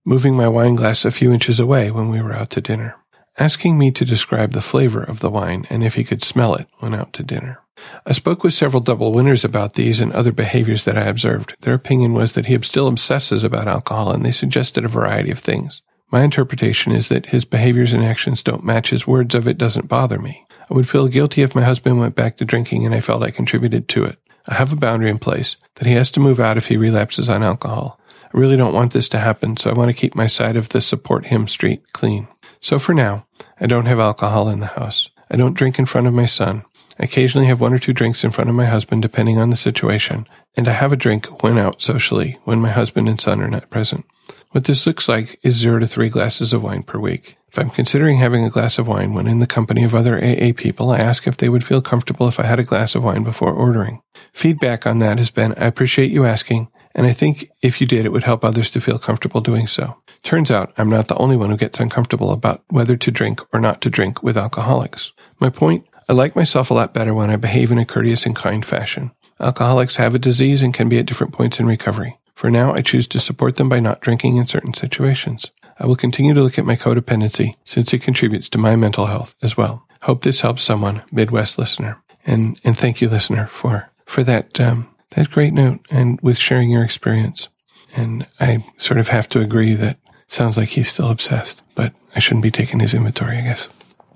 [0.04, 2.95] Moving my wine glass a few inches away when we were out to dinner.
[3.40, 6.68] Asking me to describe the flavor of the wine and if he could smell it
[6.80, 7.62] when out to dinner.
[8.06, 11.56] I spoke with several double winners about these and other behaviors that I observed.
[11.62, 15.40] Their opinion was that he still obsesses about alcohol and they suggested a variety of
[15.40, 15.82] things.
[16.12, 19.88] My interpretation is that his behaviors and actions don't match his words of it doesn't
[19.88, 20.46] bother me.
[20.70, 23.32] I would feel guilty if my husband went back to drinking and I felt I
[23.32, 24.18] contributed to it.
[24.50, 27.30] I have a boundary in place that he has to move out if he relapses
[27.30, 28.02] on alcohol.
[28.34, 30.70] I really don't want this to happen, so I want to keep my side of
[30.70, 32.28] the support him street clean.
[32.62, 33.26] So for now,
[33.60, 35.10] I don't have alcohol in the house.
[35.32, 36.64] I don't drink in front of my son.
[36.99, 39.57] I occasionally have one or two drinks in front of my husband, depending on the
[39.57, 43.49] situation, and I have a drink when out socially, when my husband and son are
[43.49, 44.05] not present.
[44.51, 47.38] What this looks like is zero to three glasses of wine per week.
[47.47, 50.51] If I'm considering having a glass of wine when in the company of other AA
[50.55, 53.24] people, I ask if they would feel comfortable if I had a glass of wine
[53.24, 54.01] before ordering.
[54.34, 58.06] Feedback on that has been, I appreciate you asking, and I think if you did,
[58.06, 59.96] it would help others to feel comfortable doing so.
[60.24, 63.60] Turns out I'm not the only one who gets uncomfortable about whether to drink or
[63.60, 65.14] not to drink with alcoholics.
[65.40, 68.36] My point, I like myself a lot better when I behave in a courteous and
[68.36, 69.12] kind fashion.
[69.40, 72.18] Alcoholics have a disease and can be at different points in recovery.
[72.34, 75.52] For now, I choose to support them by not drinking in certain situations.
[75.78, 79.36] I will continue to look at my codependency since it contributes to my mental health
[79.42, 79.86] as well.
[80.04, 82.02] Hope this helps someone, Midwest listener.
[82.26, 86.70] And, and thank you, listener, for, for that, um, that great note and with sharing
[86.70, 87.47] your experience.
[87.95, 89.97] And I sort of have to agree that
[90.28, 93.70] sounds like he's still obsessed, but I shouldn't be taking his inventory, I guess.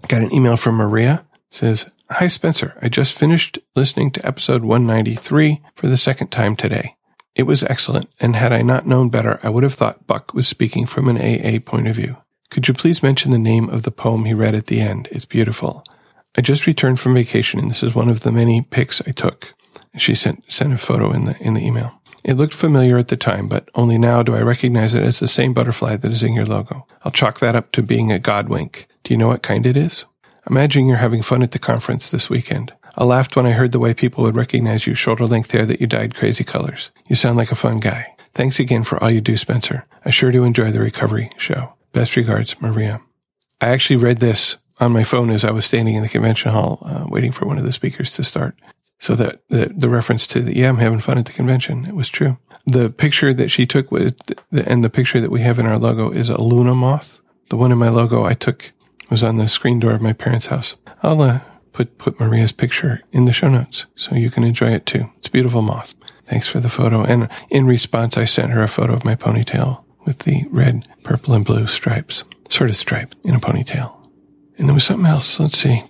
[0.08, 1.26] Got an email from Maria.
[1.50, 2.78] Says, Hi, Spencer.
[2.82, 6.96] I just finished listening to episode 193 for the second time today.
[7.36, 10.48] It was excellent, and had I not known better, I would have thought Buck was
[10.48, 12.18] speaking from an AA point of view.
[12.52, 15.08] Could you please mention the name of the poem he read at the end?
[15.12, 15.84] It's beautiful.
[16.38, 19.56] I just returned from vacation, and this is one of the many pics I took.
[19.98, 21.94] She sent sent a photo in the in the email.
[22.24, 25.28] It looked familiar at the time, but only now do I recognize it as the
[25.28, 26.88] same butterfly that is in your logo.
[27.04, 28.88] I'll chalk that up to being a god wink.
[29.04, 30.06] Do you know what kind it is?
[30.50, 32.74] Imagine you're having fun at the conference this weekend.
[32.96, 35.82] I laughed when I heard the way people would recognize you shoulder length hair that
[35.82, 36.92] you dyed crazy colors.
[37.08, 38.06] You sound like a fun guy.
[38.34, 39.84] Thanks again for all you do, Spencer.
[40.06, 41.74] I sure do enjoy the recovery show.
[41.92, 43.02] Best regards, Maria.
[43.62, 46.80] I actually read this on my phone as I was standing in the convention hall,
[46.86, 48.56] uh, waiting for one of the speakers to start.
[49.04, 51.84] So that the, the reference to the, yeah, I'm having fun at the convention.
[51.84, 52.38] It was true.
[52.66, 54.16] The picture that she took with,
[54.50, 57.20] the, and the picture that we have in our logo is a Luna moth.
[57.50, 58.72] The one in my logo I took
[59.10, 60.78] was on the screen door of my parents' house.
[61.04, 61.42] I'll uh,
[61.74, 65.10] put put Maria's picture in the show notes so you can enjoy it too.
[65.18, 65.96] It's a beautiful moth.
[66.26, 67.04] Thanks for the photo.
[67.04, 71.34] And in response, I sent her a photo of my ponytail with the red, purple,
[71.34, 73.94] and blue stripes, sort of striped in a ponytail.
[74.58, 75.40] And there was something else.
[75.40, 75.84] Let's see.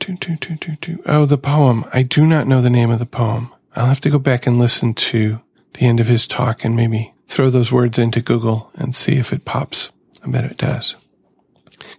[1.05, 1.85] Oh, the poem.
[1.91, 3.51] I do not know the name of the poem.
[3.75, 5.41] I'll have to go back and listen to
[5.73, 9.33] the end of his talk and maybe throw those words into Google and see if
[9.33, 9.91] it pops.
[10.23, 10.95] I bet it does.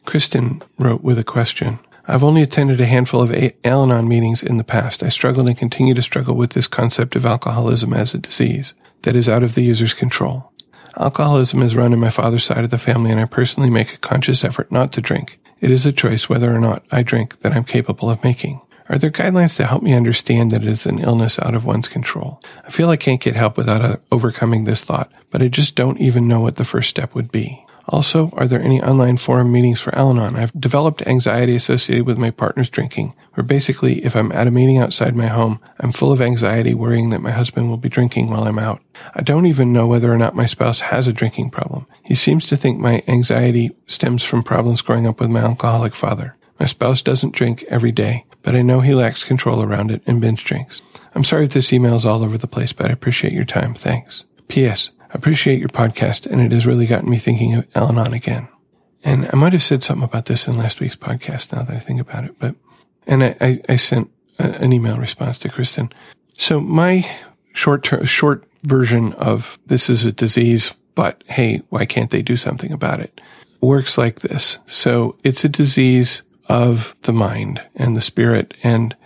[0.06, 1.78] Kristen wrote with a question.
[2.06, 3.32] I've only attended a handful of
[3.64, 5.02] Al Anon meetings in the past.
[5.02, 9.16] I struggled and continue to struggle with this concept of alcoholism as a disease that
[9.16, 10.52] is out of the user's control.
[10.96, 13.98] Alcoholism is run in my father's side of the family, and I personally make a
[13.98, 15.40] conscious effort not to drink.
[15.64, 18.60] It is a choice whether or not I drink that I'm capable of making.
[18.90, 21.88] Are there guidelines to help me understand that it is an illness out of one's
[21.88, 22.42] control?
[22.66, 25.98] I feel I can't get help without uh, overcoming this thought, but I just don't
[25.98, 27.63] even know what the first step would be.
[27.88, 30.36] Also, are there any online forum meetings for Al Anon?
[30.36, 34.78] I've developed anxiety associated with my partner's drinking, where basically, if I'm at a meeting
[34.78, 38.44] outside my home, I'm full of anxiety worrying that my husband will be drinking while
[38.44, 38.80] I'm out.
[39.14, 41.86] I don't even know whether or not my spouse has a drinking problem.
[42.04, 46.36] He seems to think my anxiety stems from problems growing up with my alcoholic father.
[46.58, 50.20] My spouse doesn't drink every day, but I know he lacks control around it and
[50.20, 50.80] binge drinks.
[51.14, 53.74] I'm sorry if this email is all over the place, but I appreciate your time.
[53.74, 54.24] Thanks.
[54.48, 54.90] P.S.
[55.14, 58.48] I appreciate your podcast, and it has really gotten me thinking of Al Anon again.
[59.04, 61.78] And I might have said something about this in last week's podcast now that I
[61.78, 62.56] think about it, but,
[63.06, 64.10] and I, I, I sent
[64.40, 65.92] a, an email response to Kristen.
[66.36, 67.08] So my
[67.52, 72.36] short term, short version of this is a disease, but hey, why can't they do
[72.36, 73.20] something about it?
[73.60, 74.58] Works like this.
[74.66, 78.96] So it's a disease of the mind and the spirit and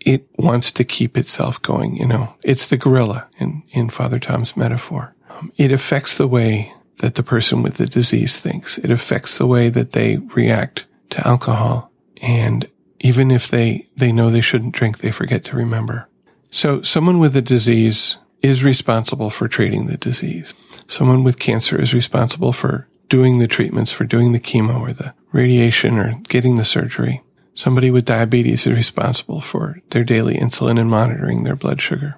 [0.00, 1.96] it wants to keep itself going.
[1.96, 5.14] You know, it's the gorilla in, in Father Tom's metaphor.
[5.40, 8.78] Um, it affects the way that the person with the disease thinks.
[8.78, 11.90] It affects the way that they react to alcohol.
[12.20, 12.70] And
[13.00, 16.08] even if they, they know they shouldn't drink, they forget to remember.
[16.50, 20.54] So someone with a disease is responsible for treating the disease.
[20.86, 25.14] Someone with cancer is responsible for doing the treatments, for doing the chemo or the
[25.32, 27.22] radiation or getting the surgery.
[27.54, 32.16] Somebody with diabetes is responsible for their daily insulin and monitoring their blood sugar.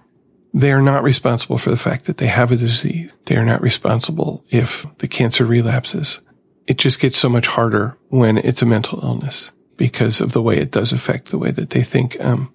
[0.55, 3.13] They are not responsible for the fact that they have a disease.
[3.27, 6.21] They are not responsible if the cancer relapses.
[6.67, 10.59] It just gets so much harder when it's a mental illness because of the way
[10.59, 12.21] it does affect the way that they think.
[12.21, 12.53] Um,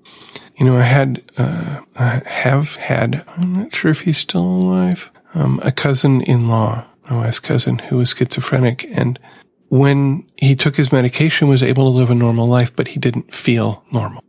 [0.58, 5.12] you know, I had, uh, I have had, I'm not sure if he's still alive,
[5.34, 9.20] um, a cousin in law, my wife's cousin who was schizophrenic and
[9.70, 13.34] when he took his medication was able to live a normal life, but he didn't
[13.34, 14.24] feel normal.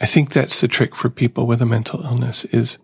[0.00, 2.78] I think that's the trick for people with a mental illness is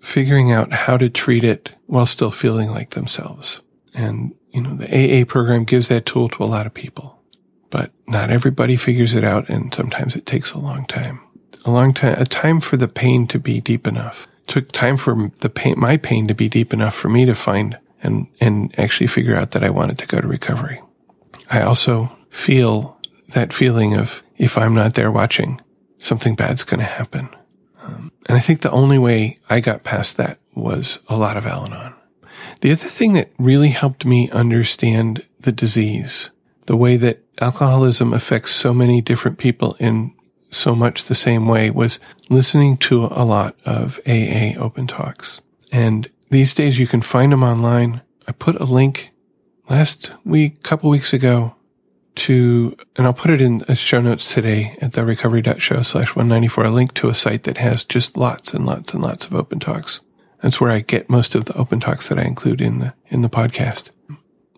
[0.00, 3.62] figuring out how to treat it while still feeling like themselves.
[3.94, 7.22] And, you know, the AA program gives that tool to a lot of people,
[7.70, 9.48] but not everybody figures it out.
[9.48, 11.20] And sometimes it takes a long time,
[11.64, 14.26] a long time, a time for the pain to be deep enough.
[14.42, 17.34] It took time for the pain, my pain to be deep enough for me to
[17.34, 20.80] find and, and actually figure out that I wanted to go to recovery.
[21.50, 22.98] I also feel
[23.30, 25.60] that feeling of if I'm not there watching,
[25.98, 27.28] something bad's going to happen.
[27.82, 31.46] Um, and I think the only way I got past that was a lot of
[31.46, 31.94] Al Anon.
[32.60, 36.30] The other thing that really helped me understand the disease,
[36.66, 40.14] the way that alcoholism affects so many different people in
[40.50, 45.40] so much the same way was listening to a lot of AA open talks.
[45.70, 48.02] And these days you can find them online.
[48.26, 49.10] I put a link
[49.68, 51.54] last week, couple weeks ago
[52.18, 56.64] to, and I'll put it in the show notes today at the recovery.show slash 194,
[56.64, 59.58] a link to a site that has just lots and lots and lots of open
[59.58, 60.00] talks.
[60.42, 63.22] That's where I get most of the open talks that I include in the, in
[63.22, 63.90] the podcast.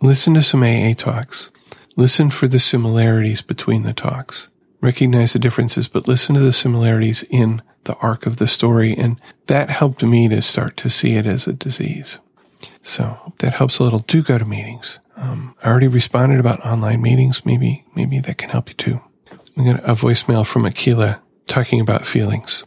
[0.02, 1.50] Listen to some AA talks.
[1.96, 4.48] Listen for the similarities between the talks.
[4.80, 8.96] Recognize the differences, but listen to the similarities in the arc of the story.
[8.96, 12.18] And that helped me to start to see it as a disease.
[12.82, 13.98] So that helps a little.
[14.00, 14.98] Do go to meetings.
[15.20, 17.44] Um, I already responded about online meetings.
[17.44, 19.00] Maybe, maybe that can help you too.
[19.56, 22.64] We got a voicemail from Akila talking about feelings.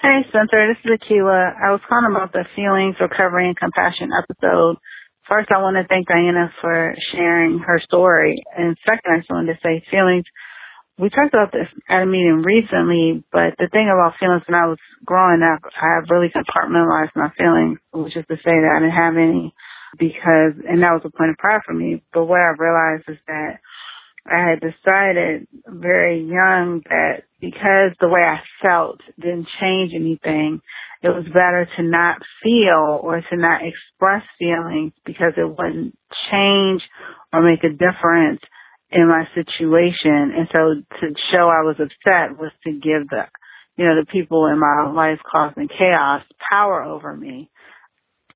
[0.00, 0.70] Hey, Spencer.
[0.70, 1.58] This is Akila.
[1.58, 4.76] I was calling about the feelings, recovery, and compassion episode.
[5.28, 8.42] First, I want to thank Diana for sharing her story.
[8.56, 10.24] And second, I just wanted to say feelings
[10.98, 14.66] we talked about this at a meeting recently, but the thing about feelings when I
[14.66, 18.98] was growing up, I really compartmentalized my feelings, which is to say that I didn't
[18.98, 19.54] have any
[19.98, 22.02] because, and that was a point of pride for me.
[22.12, 23.60] But what I realized is that
[24.26, 30.60] I had decided very young that because the way I felt didn't change anything,
[31.02, 35.96] it was better to not feel or to not express feelings because it wouldn't
[36.30, 36.82] change
[37.32, 38.40] or make a difference
[38.90, 40.34] in my situation.
[40.36, 43.24] And so to show I was upset was to give the,
[43.76, 47.50] you know, the people in my life causing chaos power over me.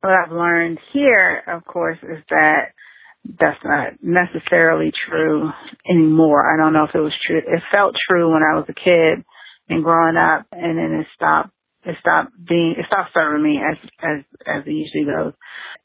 [0.02, 2.74] What I've learned here, of course, is that
[3.24, 5.48] that's not necessarily true
[5.88, 6.42] anymore.
[6.42, 7.38] I don't know if it was true.
[7.38, 9.24] It felt true when I was a kid
[9.68, 11.50] and growing up and then it stopped
[11.84, 15.34] it stopped being it stopped serving me as as as it usually goes.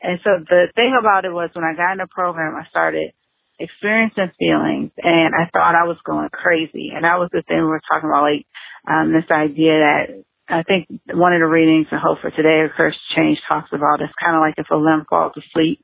[0.02, 3.14] And so the thing about it was when I got in the program I started
[3.60, 6.92] experiencing feelings and I thought I was going crazy.
[6.94, 8.46] And that was the thing we were talking about, like,
[8.88, 10.06] um, this idea that
[10.50, 13.70] I think one of the readings in Hope for Today or Courage to Change talks
[13.74, 15.80] about it's kind of like if a limb falls asleep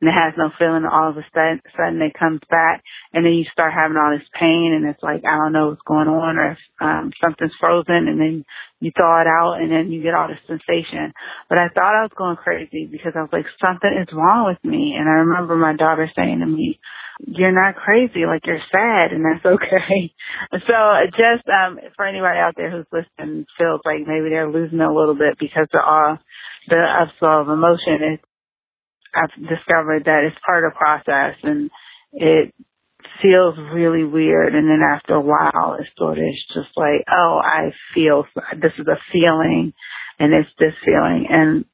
[0.00, 2.82] and it has no feeling, all of a sudden, it comes back
[3.12, 5.86] and then you start having all this pain and it's like, I don't know what's
[5.86, 8.44] going on or if um, something's frozen and then
[8.80, 11.12] you thaw it out and then you get all this sensation.
[11.48, 14.62] But I thought I was going crazy because I was like, something is wrong with
[14.62, 14.94] me.
[14.98, 16.80] And I remember my daughter saying to me,
[17.20, 20.12] you're not crazy, like you're sad and that's okay.
[20.66, 20.76] so
[21.14, 25.14] just um for anybody out there who's listening feels like maybe they're losing a little
[25.14, 26.18] bit because of all
[26.68, 28.20] the upswell of emotion, it,
[29.16, 31.70] I've discovered that it's part of process and
[32.12, 32.54] it
[33.22, 37.70] feels really weird and then after a while it sort of just like, oh, I
[37.94, 38.26] feel
[38.60, 39.72] this is a feeling
[40.18, 41.64] and it's this feeling and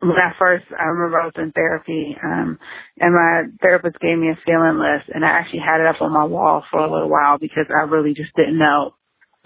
[0.00, 2.58] when I first, I remember I was in therapy, um,
[3.00, 6.14] and my therapist gave me a feeling list, and I actually had it up on
[6.14, 8.94] my wall for a little while because I really just didn't know.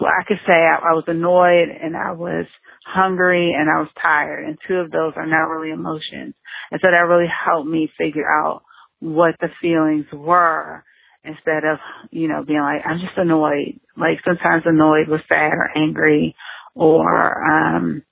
[0.01, 2.45] Well, I could say I, I was annoyed, and I was
[2.85, 6.33] hungry, and I was tired, and two of those are not really emotions,
[6.71, 8.63] and so that really helped me figure out
[8.99, 10.83] what the feelings were
[11.23, 11.77] instead of,
[12.09, 13.79] you know, being like, I'm just annoyed.
[13.95, 16.35] Like sometimes annoyed was sad or angry
[16.73, 18.03] or, um,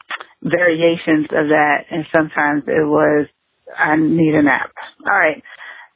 [0.44, 3.28] variations of that, and sometimes it was
[3.78, 4.72] I need a nap.
[5.06, 5.44] All right.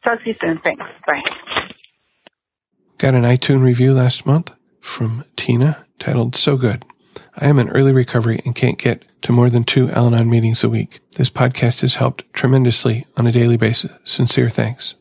[0.03, 0.59] Talk to you soon.
[0.63, 0.83] Thanks.
[1.05, 1.21] Bye.
[2.97, 6.85] Got an iTunes review last month from Tina titled So Good.
[7.35, 10.63] I am in early recovery and can't get to more than two Al Anon meetings
[10.63, 10.99] a week.
[11.13, 13.91] This podcast has helped tremendously on a daily basis.
[14.03, 14.95] Sincere thanks.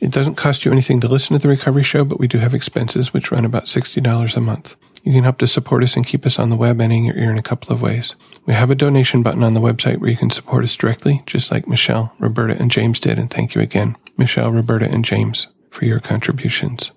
[0.00, 2.54] It doesn't cost you anything to listen to the recovery show, but we do have
[2.54, 4.76] expenses which run about $60 a month.
[5.04, 7.16] You can help to support us and keep us on the web and in your
[7.16, 8.16] ear in a couple of ways.
[8.44, 11.50] We have a donation button on the website where you can support us directly, just
[11.50, 13.18] like Michelle, Roberta, and James did.
[13.18, 16.90] And thank you again, Michelle, Roberta, and James, for your contributions.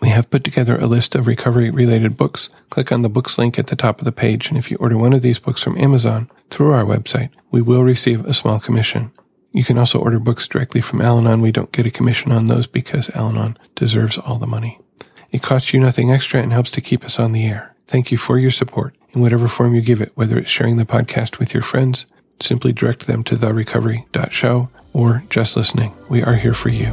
[0.00, 2.50] We have put together a list of recovery related books.
[2.70, 4.48] Click on the books link at the top of the page.
[4.48, 7.82] And if you order one of these books from Amazon through our website, we will
[7.82, 9.12] receive a small commission.
[9.52, 11.40] You can also order books directly from Al Anon.
[11.40, 14.80] We don't get a commission on those because Al Anon deserves all the money.
[15.30, 17.74] It costs you nothing extra and helps to keep us on the air.
[17.86, 20.84] Thank you for your support in whatever form you give it, whether it's sharing the
[20.84, 22.06] podcast with your friends,
[22.40, 25.92] simply direct them to therecovery.show, or just listening.
[26.08, 26.92] We are here for you.